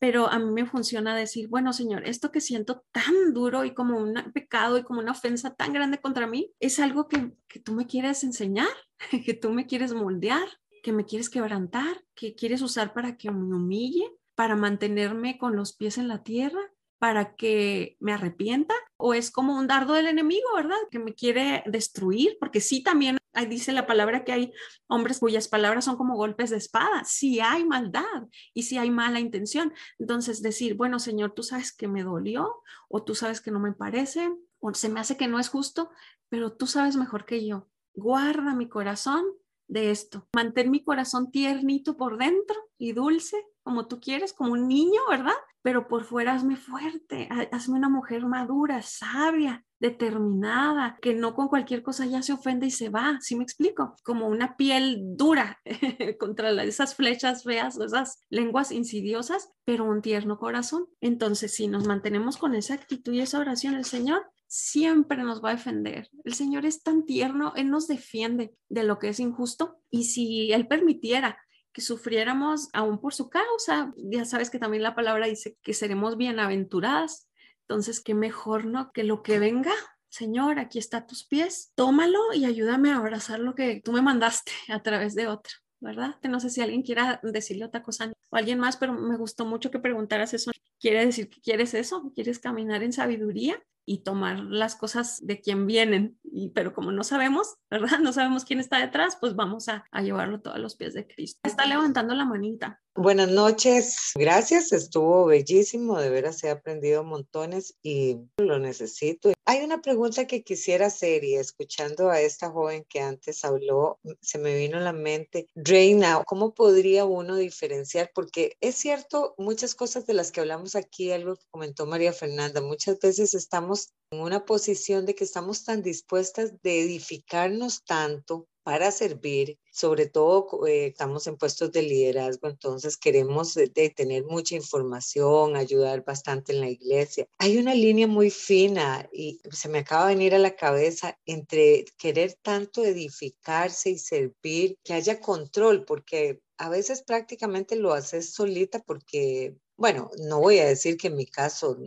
pero 0.01 0.29
a 0.29 0.39
mí 0.39 0.51
me 0.51 0.65
funciona 0.65 1.15
decir, 1.15 1.49
bueno, 1.49 1.75
Señor, 1.75 2.09
esto 2.09 2.33
que 2.33 2.41
siento 2.41 2.85
tan 2.91 3.35
duro 3.35 3.65
y 3.65 3.75
como 3.75 3.99
un 3.99 4.15
pecado 4.33 4.79
y 4.79 4.83
como 4.83 5.01
una 5.01 5.13
ofensa 5.13 5.55
tan 5.55 5.75
grande 5.75 5.99
contra 5.99 6.27
mí, 6.27 6.55
es 6.59 6.81
algo 6.81 7.07
que, 7.07 7.33
que 7.49 7.61
tú 7.61 7.75
me 7.75 7.87
quieres 7.87 8.25
enseñar, 8.25 8.69
que 9.27 9.35
tú 9.35 9.51
me 9.51 9.67
quieres 9.67 9.93
moldear, 9.93 10.49
que 10.83 10.93
me 10.93 11.05
quieres 11.05 11.29
quebrantar, 11.29 12.03
que 12.15 12.35
quieres 12.35 12.63
usar 12.63 12.95
para 12.95 13.19
que 13.19 13.31
me 13.31 13.55
humille, 13.55 14.11
para 14.35 14.57
mantenerme 14.57 15.37
con 15.37 15.55
los 15.55 15.75
pies 15.75 15.99
en 15.99 16.09
la 16.09 16.23
tierra 16.23 16.61
para 16.99 17.35
que 17.37 17.97
me 18.01 18.13
arrepienta 18.13 18.75
o 18.97 19.15
es 19.15 19.31
como 19.31 19.57
un 19.57 19.67
dardo 19.67 19.95
del 19.95 20.07
enemigo, 20.07 20.49
¿verdad? 20.55 20.77
Que 20.91 20.99
me 20.99 21.15
quiere 21.15 21.63
destruir, 21.67 22.37
porque 22.41 22.61
sí 22.61 22.83
también 22.83 23.19
ahí 23.33 23.47
dice 23.47 23.73
la 23.73 23.87
palabra 23.87 24.25
que 24.25 24.33
hay 24.33 24.53
hombres 24.89 25.21
cuyas 25.21 25.49
palabras 25.49 25.85
son 25.85 25.97
como 25.97 26.17
golpes 26.17 26.51
de 26.51 26.57
espada, 26.57 27.05
si 27.05 27.41
hay 27.41 27.65
maldad 27.65 28.27
y 28.53 28.65
si 28.65 28.79
hay 28.79 28.91
mala 28.91 29.21
intención. 29.21 29.73
Entonces 29.99 30.43
decir, 30.43 30.75
bueno, 30.75 30.99
Señor, 30.99 31.33
tú 31.33 31.43
sabes 31.43 31.73
que 31.73 31.89
me 31.89 32.03
dolió 32.03 32.63
o 32.89 33.05
tú 33.05 33.15
sabes 33.15 33.41
que 33.41 33.51
no 33.51 33.61
me 33.61 33.73
parece 33.73 34.31
o 34.61 34.75
se 34.75 34.89
me 34.89 35.01
hace 35.01 35.17
que 35.17 35.29
no 35.29 35.39
es 35.39 35.49
justo, 35.49 35.91
pero 36.29 36.53
tú 36.53 36.67
sabes 36.67 36.97
mejor 36.97 37.25
que 37.25 37.47
yo. 37.47 37.69
Guarda 37.95 38.55
mi 38.55 38.69
corazón 38.69 39.25
de 39.69 39.91
esto. 39.91 40.27
Mantén 40.35 40.71
mi 40.71 40.83
corazón 40.83 41.31
tiernito 41.31 41.97
por 41.97 42.19
dentro 42.19 42.57
y 42.79 42.93
dulce, 42.93 43.37
como 43.69 43.87
tú 43.87 44.01
quieres, 44.01 44.33
como 44.33 44.53
un 44.53 44.67
niño, 44.67 44.99
¿verdad? 45.11 45.35
Pero 45.61 45.89
por 45.89 46.05
fuera 46.05 46.33
hazme 46.33 46.57
fuerte, 46.57 47.29
hazme 47.53 47.77
una 47.77 47.91
mujer 47.91 48.25
madura, 48.25 48.81
sabia, 48.81 49.63
determinada, 49.79 50.99
que 51.03 51.13
no 51.13 51.35
con 51.35 51.49
cualquier 51.49 51.83
cosa 51.83 52.07
ya 52.07 52.23
se 52.23 52.33
ofende 52.33 52.67
y 52.67 52.71
se 52.71 52.89
va, 52.89 53.19
¿sí 53.21 53.37
me 53.37 53.43
explico? 53.43 53.95
Como 54.03 54.27
una 54.27 54.57
piel 54.57 55.03
dura 55.19 55.61
contra 56.19 56.51
esas 56.63 56.95
flechas 56.95 57.45
feas 57.45 57.79
esas 57.79 58.25
lenguas 58.31 58.73
insidiosas, 58.73 59.53
pero 59.67 59.85
un 59.85 60.01
tierno 60.01 60.39
corazón. 60.39 60.87
Entonces, 61.03 61.53
si 61.53 61.69
nos 61.69 61.87
mantenemos 61.87 62.39
con 62.39 62.55
esa 62.55 62.73
actitud 62.73 63.13
y 63.13 63.21
esa 63.21 63.39
oración, 63.39 63.75
el 63.75 63.85
Señor 63.85 64.23
siempre 64.47 65.23
nos 65.23 65.45
va 65.45 65.51
a 65.51 65.57
defender. 65.57 66.09
El 66.25 66.33
Señor 66.33 66.65
es 66.65 66.83
tan 66.83 67.05
tierno, 67.05 67.53
Él 67.55 67.69
nos 67.69 67.87
defiende 67.87 68.55
de 68.71 68.85
lo 68.85 68.99
que 68.99 69.11
es 69.11 69.21
injusto 69.21 69.77
y 69.91 70.05
si 70.05 70.53
Él 70.55 70.67
permitiera 70.67 71.37
sufriéramos 71.81 72.69
aún 72.73 73.01
por 73.01 73.15
su 73.15 73.29
causa, 73.29 73.93
ya 73.97 74.25
sabes 74.25 74.51
que 74.51 74.59
también 74.59 74.83
la 74.83 74.95
palabra 74.95 75.27
dice 75.27 75.57
que 75.63 75.75
seremos 75.75 76.17
bienaventuradas. 76.17 77.29
Entonces, 77.63 78.01
qué 78.01 78.15
mejor, 78.15 78.65
¿no? 78.65 78.93
Que 78.93 79.05
lo 79.05 79.23
que 79.23 79.39
venga 79.39 79.73
Señor, 80.11 80.59
aquí 80.59 80.79
está 80.79 81.07
tus 81.07 81.25
pies, 81.25 81.73
tómalo 81.75 82.33
y 82.33 82.47
ayúdame 82.47 82.91
a 82.91 82.97
abrazar 82.97 83.41
lo 83.41 83.55
que 83.55 83.83
tú 83.85 83.93
me 83.93 84.03
mandaste 84.03 84.53
a 84.69 84.83
través 84.83 85.15
de 85.15 85.27
otro. 85.27 85.53
¿verdad? 85.81 86.17
No 86.23 86.41
sé 86.41 86.51
si 86.51 86.61
alguien 86.61 86.83
quiera 86.83 87.21
decirle 87.23 87.65
otra 87.65 87.85
cosa 87.85 88.13
o 88.31 88.37
alguien 88.37 88.59
más, 88.59 88.77
pero 88.77 88.93
me 88.93 89.17
gustó 89.17 89.45
mucho 89.45 89.71
que 89.71 89.79
preguntaras 89.79 90.35
eso. 90.35 90.51
¿Quiere 90.81 91.07
decir 91.07 91.29
que 91.29 91.41
quieres 91.41 91.73
eso? 91.75 92.11
¿Quieres 92.15 92.41
caminar 92.41 92.83
en 92.83 92.93
sabiduría? 92.93 93.63
Y 93.89 94.03
tomar 94.03 94.41
las 94.41 94.77
cosas 94.77 95.19
de 95.25 95.41
quien 95.41 95.67
vienen. 95.67 96.19
Y, 96.23 96.51
pero 96.51 96.75
como 96.75 96.93
no 96.93 97.05
sabemos, 97.05 97.57
¿verdad? 97.71 97.99
No 98.09 98.13
sabemos 98.13 98.45
quién 98.45 98.61
está 98.61 98.79
detrás, 98.79 99.17
pues 99.19 99.35
vamos 99.35 99.69
a, 99.69 99.85
a 99.91 100.03
llevarlo 100.03 100.41
todo 100.41 100.55
a 100.55 100.59
los 100.59 100.77
pies 100.77 100.93
de 100.93 101.07
Cristo. 101.07 101.41
Está 101.43 101.65
levantando 101.65 102.15
la 102.15 102.27
manita. 102.27 102.81
Buenas 103.01 103.29
noches, 103.31 104.11
gracias, 104.17 104.73
estuvo 104.73 105.27
bellísimo, 105.27 106.01
de 106.01 106.11
veras 106.11 106.43
he 106.43 106.51
aprendido 106.51 107.05
montones 107.05 107.77
y 107.81 108.17
lo 108.39 108.59
necesito. 108.59 109.33
Hay 109.45 109.63
una 109.63 109.81
pregunta 109.81 110.27
que 110.27 110.43
quisiera 110.43 110.87
hacer 110.87 111.23
y 111.23 111.37
escuchando 111.37 112.11
a 112.11 112.21
esta 112.21 112.51
joven 112.51 112.85
que 112.89 113.01
antes 113.01 113.45
habló, 113.45 114.01
se 114.21 114.39
me 114.39 114.57
vino 114.59 114.79
a 114.79 114.81
la 114.81 114.93
mente, 114.93 115.47
Reina, 115.55 116.25
¿cómo 116.27 116.55
podría 116.55 117.05
uno 117.05 117.37
diferenciar? 117.37 118.11
Porque 118.13 118.57
es 118.61 118.75
cierto, 118.75 119.37
muchas 119.39 119.77
cosas 119.77 120.05
de 120.07 120.15
las 120.15 120.33
que 120.33 120.41
hablamos 120.41 120.75
aquí, 120.75 121.13
algo 121.13 121.37
que 121.37 121.47
comentó 121.53 121.87
María 121.87 122.13
Fernanda, 122.13 122.61
muchas 122.61 122.99
veces 122.99 123.33
estamos 123.33 123.78
en 124.11 124.21
una 124.21 124.45
posición 124.45 125.05
de 125.05 125.15
que 125.15 125.25
estamos 125.25 125.65
tan 125.65 125.83
dispuestas 125.83 126.53
de 126.63 126.81
edificarnos 126.81 127.85
tanto 127.85 128.47
para 128.63 128.91
servir, 128.91 129.59
sobre 129.73 130.07
todo 130.07 130.67
eh, 130.67 130.89
estamos 130.89 131.27
en 131.27 131.39
puestos 131.39 131.73
de 131.73 131.81
liderazgo, 131.81 132.49
entonces 132.49 132.99
queremos 132.99 133.55
de, 133.55 133.69
tener 133.97 134.25
mucha 134.25 134.57
información, 134.57 135.57
ayudar 135.57 136.05
bastante 136.05 136.53
en 136.53 136.61
la 136.61 136.69
iglesia. 136.69 137.27
Hay 137.39 137.57
una 137.57 137.75
línea 137.75 138.07
muy 138.07 138.31
fina 138.31 139.09
y 139.11 139.41
se 139.51 139.71
me 139.71 139.79
acaba 139.79 140.09
de 140.09 140.17
venir 140.17 140.35
a 140.35 140.39
la 140.39 140.55
cabeza 140.55 141.19
entre 141.25 141.87
querer 141.97 142.39
tanto 142.43 142.85
edificarse 142.85 143.89
y 143.89 143.99
servir, 143.99 144.77
que 144.85 144.93
haya 144.93 145.19
control, 145.19 145.87
porque 145.87 146.41
a 146.59 146.69
veces 146.69 147.03
prácticamente 147.03 147.75
lo 147.77 147.95
haces 147.95 148.35
solita 148.35 148.81
porque 148.81 149.57
bueno, 149.79 150.11
no 150.19 150.41
voy 150.41 150.59
a 150.59 150.67
decir 150.67 150.97
que 150.97 151.07
en 151.07 151.15
mi 151.15 151.25
caso 151.25 151.79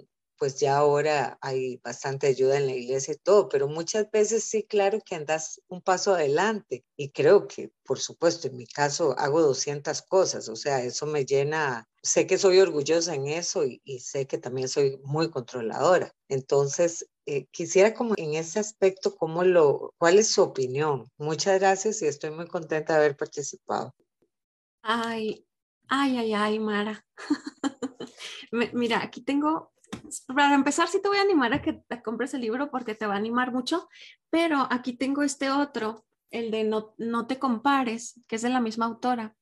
pues 0.41 0.59
ya 0.59 0.77
ahora 0.77 1.37
hay 1.39 1.77
bastante 1.83 2.25
ayuda 2.25 2.57
en 2.57 2.65
la 2.65 2.73
iglesia 2.73 3.13
y 3.13 3.17
todo, 3.17 3.47
pero 3.47 3.67
muchas 3.67 4.09
veces 4.09 4.43
sí, 4.43 4.63
claro 4.63 4.99
que 5.05 5.13
andas 5.13 5.61
un 5.67 5.81
paso 5.83 6.15
adelante 6.15 6.83
y 6.97 7.11
creo 7.11 7.47
que, 7.47 7.71
por 7.83 7.99
supuesto, 7.99 8.47
en 8.47 8.57
mi 8.57 8.65
caso 8.65 9.13
hago 9.19 9.39
200 9.43 10.01
cosas, 10.01 10.49
o 10.49 10.55
sea, 10.55 10.81
eso 10.81 11.05
me 11.05 11.25
llena, 11.25 11.87
sé 12.01 12.25
que 12.25 12.39
soy 12.39 12.57
orgullosa 12.59 13.13
en 13.13 13.27
eso 13.27 13.63
y, 13.65 13.99
sé 13.99 14.25
que 14.25 14.39
también 14.39 14.67
soy 14.67 14.99
muy 15.03 15.29
controladora. 15.29 16.11
Entonces, 16.27 17.07
eh, 17.27 17.45
quisiera 17.51 17.93
como 17.93 18.15
en 18.17 18.33
ese 18.33 18.57
aspecto, 18.57 19.15
¿cómo 19.15 19.43
lo, 19.43 19.93
¿cuál 19.99 20.17
es 20.17 20.31
su 20.31 20.41
opinión? 20.41 21.07
Muchas 21.19 21.59
gracias 21.59 22.01
y 22.01 22.07
estoy 22.07 22.31
muy 22.31 22.47
contenta 22.47 22.93
de 22.93 22.99
haber 22.99 23.15
participado. 23.15 23.93
Ay, 24.81 25.45
ay, 25.87 26.17
ay, 26.17 26.33
ay, 26.33 26.57
Mara. 26.57 27.05
Mira, 28.73 29.03
aquí 29.03 29.21
tengo 29.21 29.71
para 30.27 30.53
empezar, 30.53 30.87
sí 30.87 31.01
te 31.01 31.07
voy 31.07 31.17
a 31.17 31.21
animar 31.21 31.53
a 31.53 31.61
que 31.61 31.73
te 31.73 32.01
compres 32.01 32.33
el 32.33 32.41
libro 32.41 32.71
porque 32.71 32.95
te 32.95 33.05
va 33.05 33.15
a 33.15 33.17
animar 33.17 33.51
mucho, 33.51 33.87
pero 34.29 34.67
aquí 34.69 34.93
tengo 34.93 35.23
este 35.23 35.49
otro, 35.51 36.05
el 36.29 36.51
de 36.51 36.63
No, 36.63 36.93
no 36.97 37.27
te 37.27 37.39
compares, 37.39 38.19
que 38.27 38.35
es 38.35 38.41
de 38.41 38.49
la 38.49 38.61
misma 38.61 38.85
autora. 38.85 39.35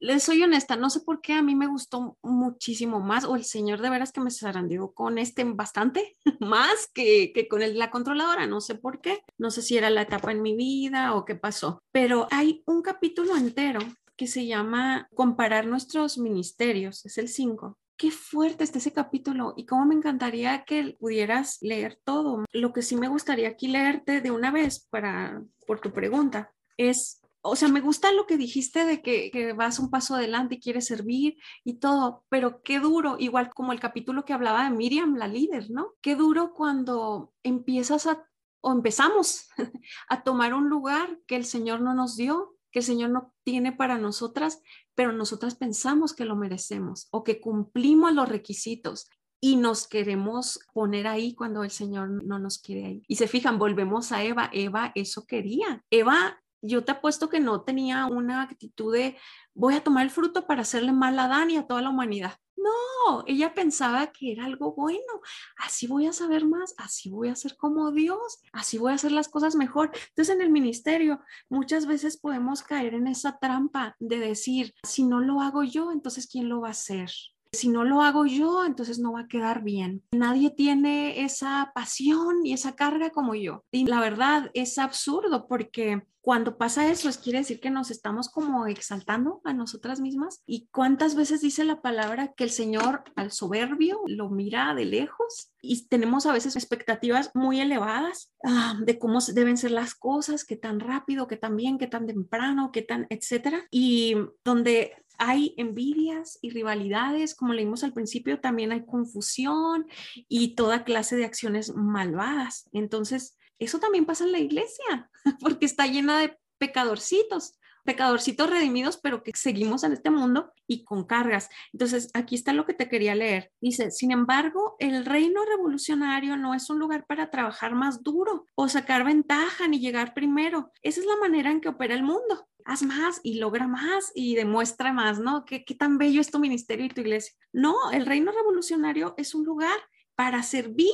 Les 0.00 0.22
soy 0.22 0.42
honesta, 0.44 0.76
no 0.76 0.90
sé 0.90 1.00
por 1.00 1.20
qué 1.20 1.32
a 1.32 1.42
mí 1.42 1.56
me 1.56 1.66
gustó 1.66 2.16
muchísimo 2.22 3.00
más, 3.00 3.24
o 3.24 3.34
el 3.34 3.44
señor 3.44 3.80
de 3.80 3.90
veras 3.90 4.12
que 4.12 4.20
me 4.20 4.30
zarandeó 4.30 4.92
con 4.92 5.18
este 5.18 5.42
bastante, 5.42 6.16
más 6.40 6.88
que, 6.94 7.32
que 7.32 7.48
con 7.48 7.62
el, 7.62 7.78
la 7.78 7.90
controladora, 7.90 8.46
no 8.46 8.60
sé 8.60 8.76
por 8.76 9.00
qué, 9.00 9.24
no 9.38 9.50
sé 9.50 9.62
si 9.62 9.76
era 9.76 9.90
la 9.90 10.02
etapa 10.02 10.30
en 10.30 10.42
mi 10.42 10.54
vida 10.54 11.14
o 11.14 11.24
qué 11.24 11.34
pasó, 11.34 11.82
pero 11.90 12.28
hay 12.30 12.62
un 12.66 12.82
capítulo 12.82 13.36
entero 13.36 13.80
que 14.16 14.28
se 14.28 14.46
llama 14.46 15.08
Comparar 15.14 15.66
nuestros 15.66 16.18
ministerios, 16.18 17.04
es 17.04 17.18
el 17.18 17.28
5, 17.28 17.76
qué 17.98 18.10
fuerte 18.12 18.64
está 18.64 18.78
ese 18.78 18.92
capítulo 18.92 19.52
y 19.56 19.66
cómo 19.66 19.84
me 19.84 19.94
encantaría 19.94 20.64
que 20.64 20.96
pudieras 20.98 21.58
leer 21.60 22.00
todo. 22.04 22.44
Lo 22.52 22.72
que 22.72 22.82
sí 22.82 22.96
me 22.96 23.08
gustaría 23.08 23.48
aquí 23.48 23.68
leerte 23.68 24.20
de 24.20 24.30
una 24.30 24.50
vez 24.50 24.86
para, 24.88 25.42
por 25.66 25.80
tu 25.80 25.92
pregunta 25.92 26.54
es, 26.76 27.20
o 27.42 27.56
sea, 27.56 27.68
me 27.68 27.80
gusta 27.80 28.12
lo 28.12 28.26
que 28.26 28.36
dijiste 28.36 28.84
de 28.84 29.02
que, 29.02 29.30
que 29.32 29.52
vas 29.52 29.80
un 29.80 29.90
paso 29.90 30.14
adelante 30.14 30.54
y 30.54 30.60
quieres 30.60 30.86
servir 30.86 31.36
y 31.64 31.74
todo, 31.74 32.24
pero 32.28 32.62
qué 32.62 32.78
duro, 32.78 33.16
igual 33.18 33.50
como 33.50 33.72
el 33.72 33.80
capítulo 33.80 34.24
que 34.24 34.32
hablaba 34.32 34.64
de 34.64 34.70
Miriam, 34.70 35.16
la 35.16 35.26
líder, 35.26 35.70
¿no? 35.70 35.94
Qué 36.00 36.14
duro 36.14 36.52
cuando 36.54 37.32
empiezas 37.42 38.06
a, 38.06 38.24
o 38.60 38.72
empezamos 38.72 39.48
a 40.08 40.22
tomar 40.22 40.54
un 40.54 40.68
lugar 40.68 41.18
que 41.26 41.36
el 41.36 41.44
Señor 41.44 41.80
no 41.80 41.94
nos 41.94 42.16
dio, 42.16 42.57
que 42.70 42.80
el 42.80 42.84
Señor 42.84 43.10
no 43.10 43.34
tiene 43.44 43.72
para 43.72 43.98
nosotras, 43.98 44.60
pero 44.94 45.12
nosotras 45.12 45.54
pensamos 45.54 46.14
que 46.14 46.24
lo 46.24 46.36
merecemos 46.36 47.08
o 47.10 47.24
que 47.24 47.40
cumplimos 47.40 48.12
los 48.12 48.28
requisitos 48.28 49.08
y 49.40 49.56
nos 49.56 49.86
queremos 49.86 50.60
poner 50.72 51.06
ahí 51.06 51.34
cuando 51.34 51.62
el 51.62 51.70
Señor 51.70 52.24
no 52.24 52.38
nos 52.38 52.58
quiere 52.58 52.86
ahí. 52.86 53.02
Y 53.06 53.16
se 53.16 53.28
fijan, 53.28 53.58
volvemos 53.58 54.10
a 54.12 54.22
Eva. 54.24 54.50
Eva 54.52 54.92
eso 54.94 55.26
quería. 55.26 55.84
Eva, 55.90 56.40
yo 56.60 56.84
te 56.84 56.92
apuesto 56.92 57.28
que 57.28 57.40
no 57.40 57.62
tenía 57.62 58.06
una 58.06 58.42
actitud 58.42 58.92
de 58.92 59.16
voy 59.54 59.74
a 59.74 59.84
tomar 59.84 60.04
el 60.04 60.10
fruto 60.10 60.46
para 60.46 60.62
hacerle 60.62 60.92
mal 60.92 61.18
a 61.18 61.24
Adán 61.24 61.50
y 61.50 61.56
a 61.56 61.66
toda 61.66 61.82
la 61.82 61.90
humanidad. 61.90 62.38
No, 62.58 63.24
ella 63.26 63.54
pensaba 63.54 64.08
que 64.08 64.32
era 64.32 64.44
algo 64.44 64.74
bueno. 64.74 65.20
Así 65.56 65.86
voy 65.86 66.06
a 66.06 66.12
saber 66.12 66.44
más, 66.44 66.74
así 66.76 67.08
voy 67.08 67.28
a 67.28 67.36
ser 67.36 67.56
como 67.56 67.92
Dios, 67.92 68.40
así 68.52 68.78
voy 68.78 68.92
a 68.92 68.96
hacer 68.96 69.12
las 69.12 69.28
cosas 69.28 69.54
mejor. 69.54 69.90
Entonces 70.08 70.34
en 70.34 70.42
el 70.42 70.50
ministerio 70.50 71.20
muchas 71.48 71.86
veces 71.86 72.16
podemos 72.16 72.62
caer 72.62 72.94
en 72.94 73.06
esa 73.06 73.38
trampa 73.38 73.94
de 74.00 74.18
decir, 74.18 74.74
si 74.82 75.04
no 75.04 75.20
lo 75.20 75.40
hago 75.40 75.62
yo, 75.62 75.92
entonces 75.92 76.26
¿quién 76.26 76.48
lo 76.48 76.62
va 76.62 76.68
a 76.68 76.72
hacer? 76.72 77.10
Si 77.52 77.68
no 77.68 77.84
lo 77.84 78.02
hago 78.02 78.26
yo, 78.26 78.64
entonces 78.64 78.98
no 78.98 79.12
va 79.12 79.20
a 79.20 79.28
quedar 79.28 79.62
bien. 79.62 80.02
Nadie 80.12 80.50
tiene 80.50 81.24
esa 81.24 81.72
pasión 81.74 82.44
y 82.44 82.52
esa 82.52 82.76
carga 82.76 83.10
como 83.10 83.34
yo. 83.34 83.64
Y 83.70 83.86
la 83.86 84.00
verdad 84.00 84.50
es 84.54 84.78
absurdo 84.78 85.46
porque 85.46 86.02
cuando 86.28 86.58
pasa 86.58 86.90
eso, 86.90 87.08
es 87.08 87.16
quiere 87.16 87.38
decir 87.38 87.58
que 87.58 87.70
nos 87.70 87.90
estamos 87.90 88.28
como 88.28 88.66
exaltando 88.66 89.40
a 89.44 89.54
nosotras 89.54 89.98
mismas. 89.98 90.42
¿Y 90.44 90.68
cuántas 90.70 91.14
veces 91.14 91.40
dice 91.40 91.64
la 91.64 91.80
palabra 91.80 92.34
que 92.34 92.44
el 92.44 92.50
Señor 92.50 93.02
al 93.16 93.32
soberbio 93.32 94.02
lo 94.06 94.28
mira 94.28 94.74
de 94.74 94.84
lejos? 94.84 95.54
Y 95.62 95.88
tenemos 95.88 96.26
a 96.26 96.34
veces 96.34 96.54
expectativas 96.54 97.30
muy 97.32 97.62
elevadas 97.62 98.30
ah, 98.44 98.76
de 98.84 98.98
cómo 98.98 99.20
deben 99.20 99.56
ser 99.56 99.70
las 99.70 99.94
cosas, 99.94 100.44
qué 100.44 100.56
tan 100.56 100.80
rápido, 100.80 101.28
qué 101.28 101.38
tan 101.38 101.56
bien, 101.56 101.78
qué 101.78 101.86
tan 101.86 102.06
temprano, 102.06 102.72
qué 102.72 102.82
tan, 102.82 103.06
etcétera. 103.08 103.66
Y 103.70 104.14
donde 104.44 104.96
hay 105.18 105.54
envidias 105.56 106.38
y 106.40 106.50
rivalidades, 106.50 107.34
como 107.34 107.52
leímos 107.52 107.84
al 107.84 107.92
principio, 107.92 108.40
también 108.40 108.72
hay 108.72 108.86
confusión 108.86 109.86
y 110.28 110.54
toda 110.54 110.84
clase 110.84 111.16
de 111.16 111.24
acciones 111.24 111.74
malvadas. 111.74 112.68
Entonces, 112.72 113.36
eso 113.58 113.80
también 113.80 114.06
pasa 114.06 114.24
en 114.24 114.32
la 114.32 114.38
iglesia, 114.38 115.10
porque 115.40 115.66
está 115.66 115.86
llena 115.86 116.20
de 116.20 116.38
pecadorcitos, 116.58 117.58
pecadorcitos 117.88 118.50
redimidos, 118.50 118.98
pero 118.98 119.22
que 119.22 119.32
seguimos 119.34 119.82
en 119.82 119.94
este 119.94 120.10
mundo 120.10 120.52
y 120.66 120.84
con 120.84 121.06
cargas. 121.06 121.48
Entonces, 121.72 122.10
aquí 122.12 122.34
está 122.34 122.52
lo 122.52 122.66
que 122.66 122.74
te 122.74 122.86
quería 122.86 123.14
leer. 123.14 123.50
Dice, 123.62 123.90
sin 123.90 124.10
embargo, 124.10 124.76
el 124.78 125.06
reino 125.06 125.42
revolucionario 125.46 126.36
no 126.36 126.52
es 126.52 126.68
un 126.68 126.78
lugar 126.78 127.06
para 127.06 127.30
trabajar 127.30 127.74
más 127.74 128.02
duro 128.02 128.44
o 128.54 128.68
sacar 128.68 129.04
ventaja 129.04 129.68
ni 129.68 129.80
llegar 129.80 130.12
primero. 130.12 130.70
Esa 130.82 131.00
es 131.00 131.06
la 131.06 131.16
manera 131.16 131.50
en 131.50 131.62
que 131.62 131.70
opera 131.70 131.94
el 131.94 132.02
mundo. 132.02 132.46
Haz 132.66 132.82
más 132.82 133.20
y 133.22 133.38
logra 133.38 133.66
más 133.66 134.12
y 134.14 134.34
demuestra 134.34 134.92
más, 134.92 135.18
¿no? 135.18 135.46
¿Qué, 135.46 135.64
qué 135.64 135.74
tan 135.74 135.96
bello 135.96 136.20
es 136.20 136.30
tu 136.30 136.38
ministerio 136.40 136.84
y 136.84 136.90
tu 136.90 137.00
iglesia? 137.00 137.32
No, 137.54 137.74
el 137.90 138.04
reino 138.04 138.32
revolucionario 138.32 139.14
es 139.16 139.34
un 139.34 139.46
lugar 139.46 139.78
para 140.18 140.42
servir. 140.42 140.90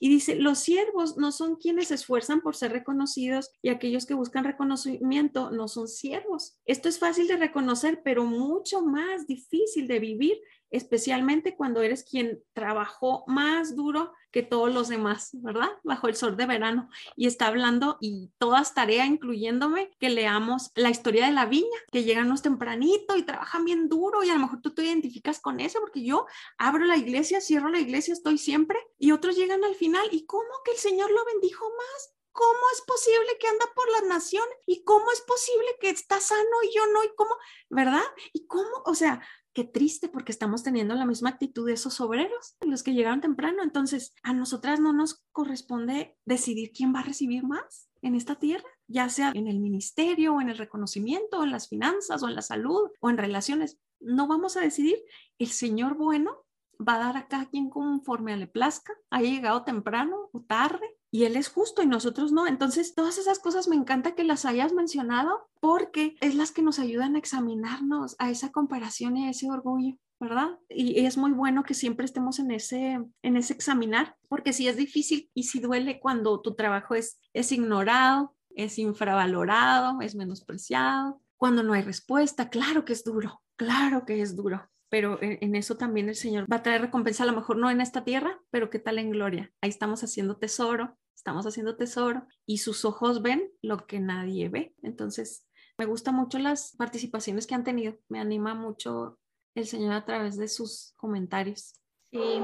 Y 0.00 0.08
dice, 0.08 0.34
los 0.34 0.60
siervos 0.60 1.18
no 1.18 1.32
son 1.32 1.56
quienes 1.56 1.88
se 1.88 1.96
esfuerzan 1.96 2.40
por 2.40 2.56
ser 2.56 2.72
reconocidos 2.72 3.50
y 3.60 3.68
aquellos 3.68 4.06
que 4.06 4.14
buscan 4.14 4.42
reconocimiento 4.42 5.50
no 5.50 5.68
son 5.68 5.86
siervos. 5.86 6.56
Esto 6.64 6.88
es 6.88 6.98
fácil 6.98 7.28
de 7.28 7.36
reconocer, 7.36 8.00
pero 8.02 8.24
mucho 8.24 8.80
más 8.80 9.26
difícil 9.26 9.86
de 9.86 9.98
vivir 9.98 10.40
especialmente 10.70 11.56
cuando 11.56 11.82
eres 11.82 12.04
quien 12.04 12.42
trabajó 12.52 13.24
más 13.26 13.76
duro 13.76 14.12
que 14.30 14.42
todos 14.42 14.72
los 14.72 14.88
demás, 14.88 15.30
¿verdad? 15.32 15.70
Bajo 15.82 16.08
el 16.08 16.16
sol 16.16 16.36
de 16.36 16.46
verano. 16.46 16.90
Y 17.16 17.26
está 17.26 17.46
hablando, 17.46 17.96
y 18.00 18.30
todas 18.38 18.74
tarea, 18.74 19.06
incluyéndome, 19.06 19.90
que 19.98 20.10
leamos 20.10 20.70
la 20.74 20.90
historia 20.90 21.26
de 21.26 21.32
la 21.32 21.46
viña, 21.46 21.78
que 21.90 22.04
llegan 22.04 22.28
los 22.28 22.42
tempranito 22.42 23.16
y 23.16 23.22
trabajan 23.22 23.64
bien 23.64 23.88
duro, 23.88 24.22
y 24.22 24.30
a 24.30 24.34
lo 24.34 24.40
mejor 24.40 24.60
tú 24.60 24.74
te 24.74 24.84
identificas 24.84 25.40
con 25.40 25.60
eso, 25.60 25.80
porque 25.80 26.04
yo 26.04 26.26
abro 26.58 26.84
la 26.84 26.96
iglesia, 26.96 27.40
cierro 27.40 27.68
la 27.68 27.80
iglesia, 27.80 28.12
estoy 28.12 28.38
siempre, 28.38 28.78
y 28.98 29.12
otros 29.12 29.36
llegan 29.36 29.64
al 29.64 29.74
final, 29.74 30.06
¿y 30.12 30.26
cómo 30.26 30.48
que 30.64 30.72
el 30.72 30.78
Señor 30.78 31.10
lo 31.10 31.24
bendijo 31.24 31.64
más? 31.64 32.14
¿Cómo 32.38 32.60
es 32.72 32.82
posible 32.82 33.36
que 33.40 33.48
anda 33.48 33.66
por 33.74 33.90
las 33.90 34.04
naciones? 34.04 34.54
¿Y 34.64 34.84
cómo 34.84 35.10
es 35.10 35.20
posible 35.22 35.76
que 35.80 35.90
está 35.90 36.20
sano 36.20 36.62
y 36.62 36.72
yo 36.72 36.86
no? 36.86 37.02
¿Y 37.02 37.12
cómo? 37.16 37.34
¿Verdad? 37.68 38.04
¿Y 38.32 38.46
cómo? 38.46 38.82
O 38.84 38.94
sea, 38.94 39.20
qué 39.58 39.64
triste 39.64 40.08
porque 40.08 40.30
estamos 40.30 40.62
teniendo 40.62 40.94
la 40.94 41.04
misma 41.04 41.30
actitud 41.30 41.66
de 41.66 41.72
esos 41.72 42.00
obreros, 42.00 42.54
los 42.60 42.84
que 42.84 42.94
llegaron 42.94 43.20
temprano. 43.20 43.64
Entonces, 43.64 44.14
a 44.22 44.32
nosotras 44.32 44.78
no 44.78 44.92
nos 44.92 45.24
corresponde 45.32 46.16
decidir 46.24 46.70
quién 46.70 46.94
va 46.94 47.00
a 47.00 47.02
recibir 47.02 47.42
más 47.42 47.90
en 48.00 48.14
esta 48.14 48.36
tierra. 48.36 48.68
ya 48.86 49.08
sea 49.08 49.32
en 49.34 49.48
el 49.48 49.58
ministerio 49.58 50.36
o 50.36 50.40
en 50.40 50.48
el 50.48 50.58
reconocimiento, 50.58 51.40
o 51.40 51.42
en 51.42 51.50
las 51.50 51.68
finanzas 51.68 52.22
o 52.22 52.28
en 52.28 52.36
la 52.36 52.42
salud 52.42 52.88
o 53.00 53.10
en 53.10 53.18
relaciones. 53.18 53.80
No 53.98 54.28
vamos 54.28 54.56
a 54.56 54.60
decidir, 54.60 54.96
el 55.40 55.48
Señor 55.48 55.96
bueno 55.96 56.46
va 56.80 56.94
a 56.94 56.98
dar 56.98 57.16
a 57.16 57.26
cada 57.26 57.46
quien 57.46 57.68
conforme 57.68 58.36
le 58.36 58.46
plazca, 58.46 58.94
haya 59.10 59.28
llegado 59.28 59.64
temprano 59.64 60.30
o 60.32 60.40
tarde, 60.40 60.86
y 61.10 61.24
Él 61.24 61.36
es 61.36 61.48
justo 61.48 61.82
y 61.82 61.86
nosotros 61.86 62.32
no. 62.32 62.46
Entonces, 62.46 62.94
todas 62.94 63.18
esas 63.18 63.38
cosas 63.38 63.68
me 63.68 63.76
encanta 63.76 64.14
que 64.14 64.24
las 64.24 64.44
hayas 64.44 64.72
mencionado 64.72 65.48
porque 65.60 66.16
es 66.20 66.34
las 66.34 66.52
que 66.52 66.62
nos 66.62 66.78
ayudan 66.78 67.14
a 67.14 67.18
examinarnos 67.18 68.16
a 68.18 68.30
esa 68.30 68.52
comparación 68.52 69.16
y 69.16 69.26
a 69.26 69.30
ese 69.30 69.50
orgullo. 69.50 69.96
¿verdad? 70.20 70.58
Y 70.68 71.06
es 71.06 71.16
muy 71.16 71.30
bueno 71.30 71.62
que 71.62 71.74
siempre 71.74 72.04
estemos 72.04 72.40
en 72.40 72.50
ese, 72.50 72.98
en 73.22 73.36
ese 73.36 73.52
examinar, 73.52 74.16
porque 74.28 74.52
si 74.52 74.66
es 74.66 74.76
difícil 74.76 75.30
y 75.32 75.44
si 75.44 75.60
duele 75.60 76.00
cuando 76.00 76.40
tu 76.40 76.54
trabajo 76.54 76.96
es, 76.96 77.20
es 77.32 77.52
ignorado, 77.52 78.34
es 78.50 78.78
infravalorado, 78.78 80.00
es 80.00 80.16
menospreciado, 80.16 81.22
cuando 81.36 81.62
no 81.62 81.72
hay 81.72 81.82
respuesta, 81.82 82.50
claro 82.50 82.84
que 82.84 82.94
es 82.94 83.04
duro, 83.04 83.42
claro 83.56 84.04
que 84.04 84.20
es 84.20 84.34
duro, 84.34 84.68
pero 84.88 85.18
en, 85.20 85.54
eso 85.54 85.76
también 85.76 86.08
el 86.08 86.14
Señor 86.14 86.50
va 86.50 86.56
a 86.56 86.62
traer 86.62 86.80
recompensa, 86.80 87.24
a 87.24 87.26
lo 87.26 87.34
mejor 87.34 87.56
no 87.56 87.70
en 87.70 87.80
esta 87.80 88.04
tierra, 88.04 88.40
pero 88.50 88.70
qué 88.70 88.78
tal 88.78 88.98
en 88.98 89.10
gloria. 89.10 89.52
Ahí 89.60 89.70
estamos 89.70 90.02
haciendo 90.02 90.36
tesoro, 90.36 90.96
estamos 91.14 91.46
haciendo 91.46 91.76
tesoro 91.76 92.26
y 92.46 92.58
sus 92.58 92.84
ojos 92.84 93.22
ven 93.22 93.50
lo 93.62 93.86
que 93.86 94.00
nadie 94.00 94.48
ve. 94.48 94.74
Entonces, 94.82 95.46
me 95.76 95.86
gustan 95.86 96.14
mucho 96.14 96.38
las 96.38 96.74
participaciones 96.76 97.46
que 97.46 97.54
han 97.54 97.64
tenido, 97.64 97.96
me 98.08 98.20
anima 98.20 98.54
mucho 98.54 99.18
el 99.54 99.66
Señor 99.66 99.92
a 99.92 100.04
través 100.04 100.36
de 100.36 100.48
sus 100.48 100.94
comentarios. 100.96 101.74
Sí, 102.10 102.40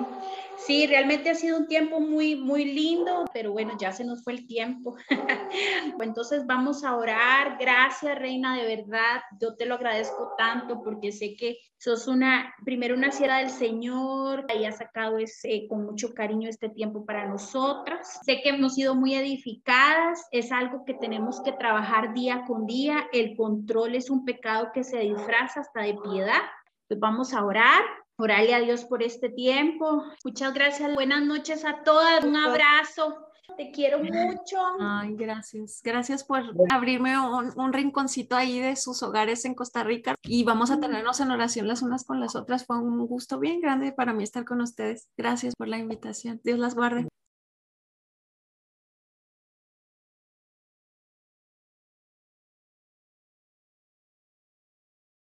sí, 0.58 0.86
realmente 0.86 1.30
ha 1.30 1.34
sido 1.34 1.56
un 1.56 1.66
tiempo 1.66 1.98
muy, 1.98 2.36
muy 2.36 2.66
lindo, 2.66 3.24
pero 3.32 3.52
bueno, 3.52 3.72
ya 3.78 3.92
se 3.92 4.04
nos 4.04 4.22
fue 4.22 4.34
el 4.34 4.46
tiempo. 4.46 4.94
Entonces 6.00 6.44
vamos 6.44 6.84
a 6.84 6.94
orar. 6.94 7.56
Gracias, 7.58 8.18
Reina, 8.18 8.58
de 8.58 8.76
verdad. 8.76 9.22
Yo 9.40 9.56
te 9.56 9.64
lo 9.64 9.76
agradezco 9.76 10.34
tanto 10.36 10.82
porque 10.82 11.12
sé 11.12 11.34
que 11.34 11.56
sos 11.78 12.08
una, 12.08 12.54
primero 12.62 12.94
una 12.94 13.10
sierra 13.10 13.38
del 13.38 13.48
Señor 13.48 14.44
y 14.54 14.66
has 14.66 14.76
sacado 14.76 15.16
ese, 15.16 15.66
con 15.66 15.86
mucho 15.86 16.12
cariño 16.12 16.50
este 16.50 16.68
tiempo 16.68 17.06
para 17.06 17.26
nosotras. 17.26 18.20
Sé 18.22 18.42
que 18.42 18.50
hemos 18.50 18.74
sido 18.74 18.94
muy 18.94 19.14
edificadas. 19.14 20.26
Es 20.30 20.52
algo 20.52 20.84
que 20.84 20.92
tenemos 20.92 21.40
que 21.42 21.52
trabajar 21.52 22.12
día 22.12 22.44
con 22.46 22.66
día. 22.66 23.08
El 23.14 23.34
control 23.34 23.94
es 23.94 24.10
un 24.10 24.26
pecado 24.26 24.72
que 24.74 24.84
se 24.84 24.98
disfraza 24.98 25.60
hasta 25.60 25.80
de 25.80 25.94
piedad. 25.94 26.42
Pues 26.86 27.00
vamos 27.00 27.32
a 27.32 27.42
orar. 27.42 28.03
Orale 28.16 28.54
a 28.54 28.60
Dios 28.60 28.84
por 28.84 29.02
este 29.02 29.28
tiempo. 29.28 30.04
Muchas 30.24 30.54
gracias. 30.54 30.94
Buenas 30.94 31.22
noches 31.22 31.64
a 31.64 31.82
todas. 31.82 32.24
Un 32.24 32.36
abrazo. 32.36 33.26
Te 33.56 33.70
quiero 33.70 33.98
mucho. 33.98 34.58
Ay, 34.80 35.14
gracias. 35.14 35.80
Gracias 35.82 36.24
por 36.24 36.42
abrirme 36.70 37.16
un, 37.18 37.72
rinconcito 37.72 38.36
ahí 38.36 38.58
de 38.60 38.76
sus 38.76 39.02
hogares 39.02 39.44
en 39.44 39.54
Costa 39.54 39.84
Rica 39.84 40.14
y 40.22 40.44
vamos 40.44 40.70
a 40.70 40.80
tenernos 40.80 41.20
en 41.20 41.30
oración 41.30 41.68
las 41.68 41.82
unas 41.82 42.04
con 42.04 42.20
las 42.20 42.36
otras. 42.36 42.64
Fue 42.64 42.78
un 42.78 43.06
gusto 43.06 43.38
bien 43.38 43.60
grande 43.60 43.92
para 43.92 44.12
mí 44.12 44.22
estar 44.24 44.44
con 44.44 44.60
ustedes. 44.60 45.08
Gracias 45.16 45.54
por 45.56 45.68
la 45.68 45.78
invitación. 45.78 46.40
Dios 46.42 46.58
las 46.58 46.74
guarde. 46.74 47.08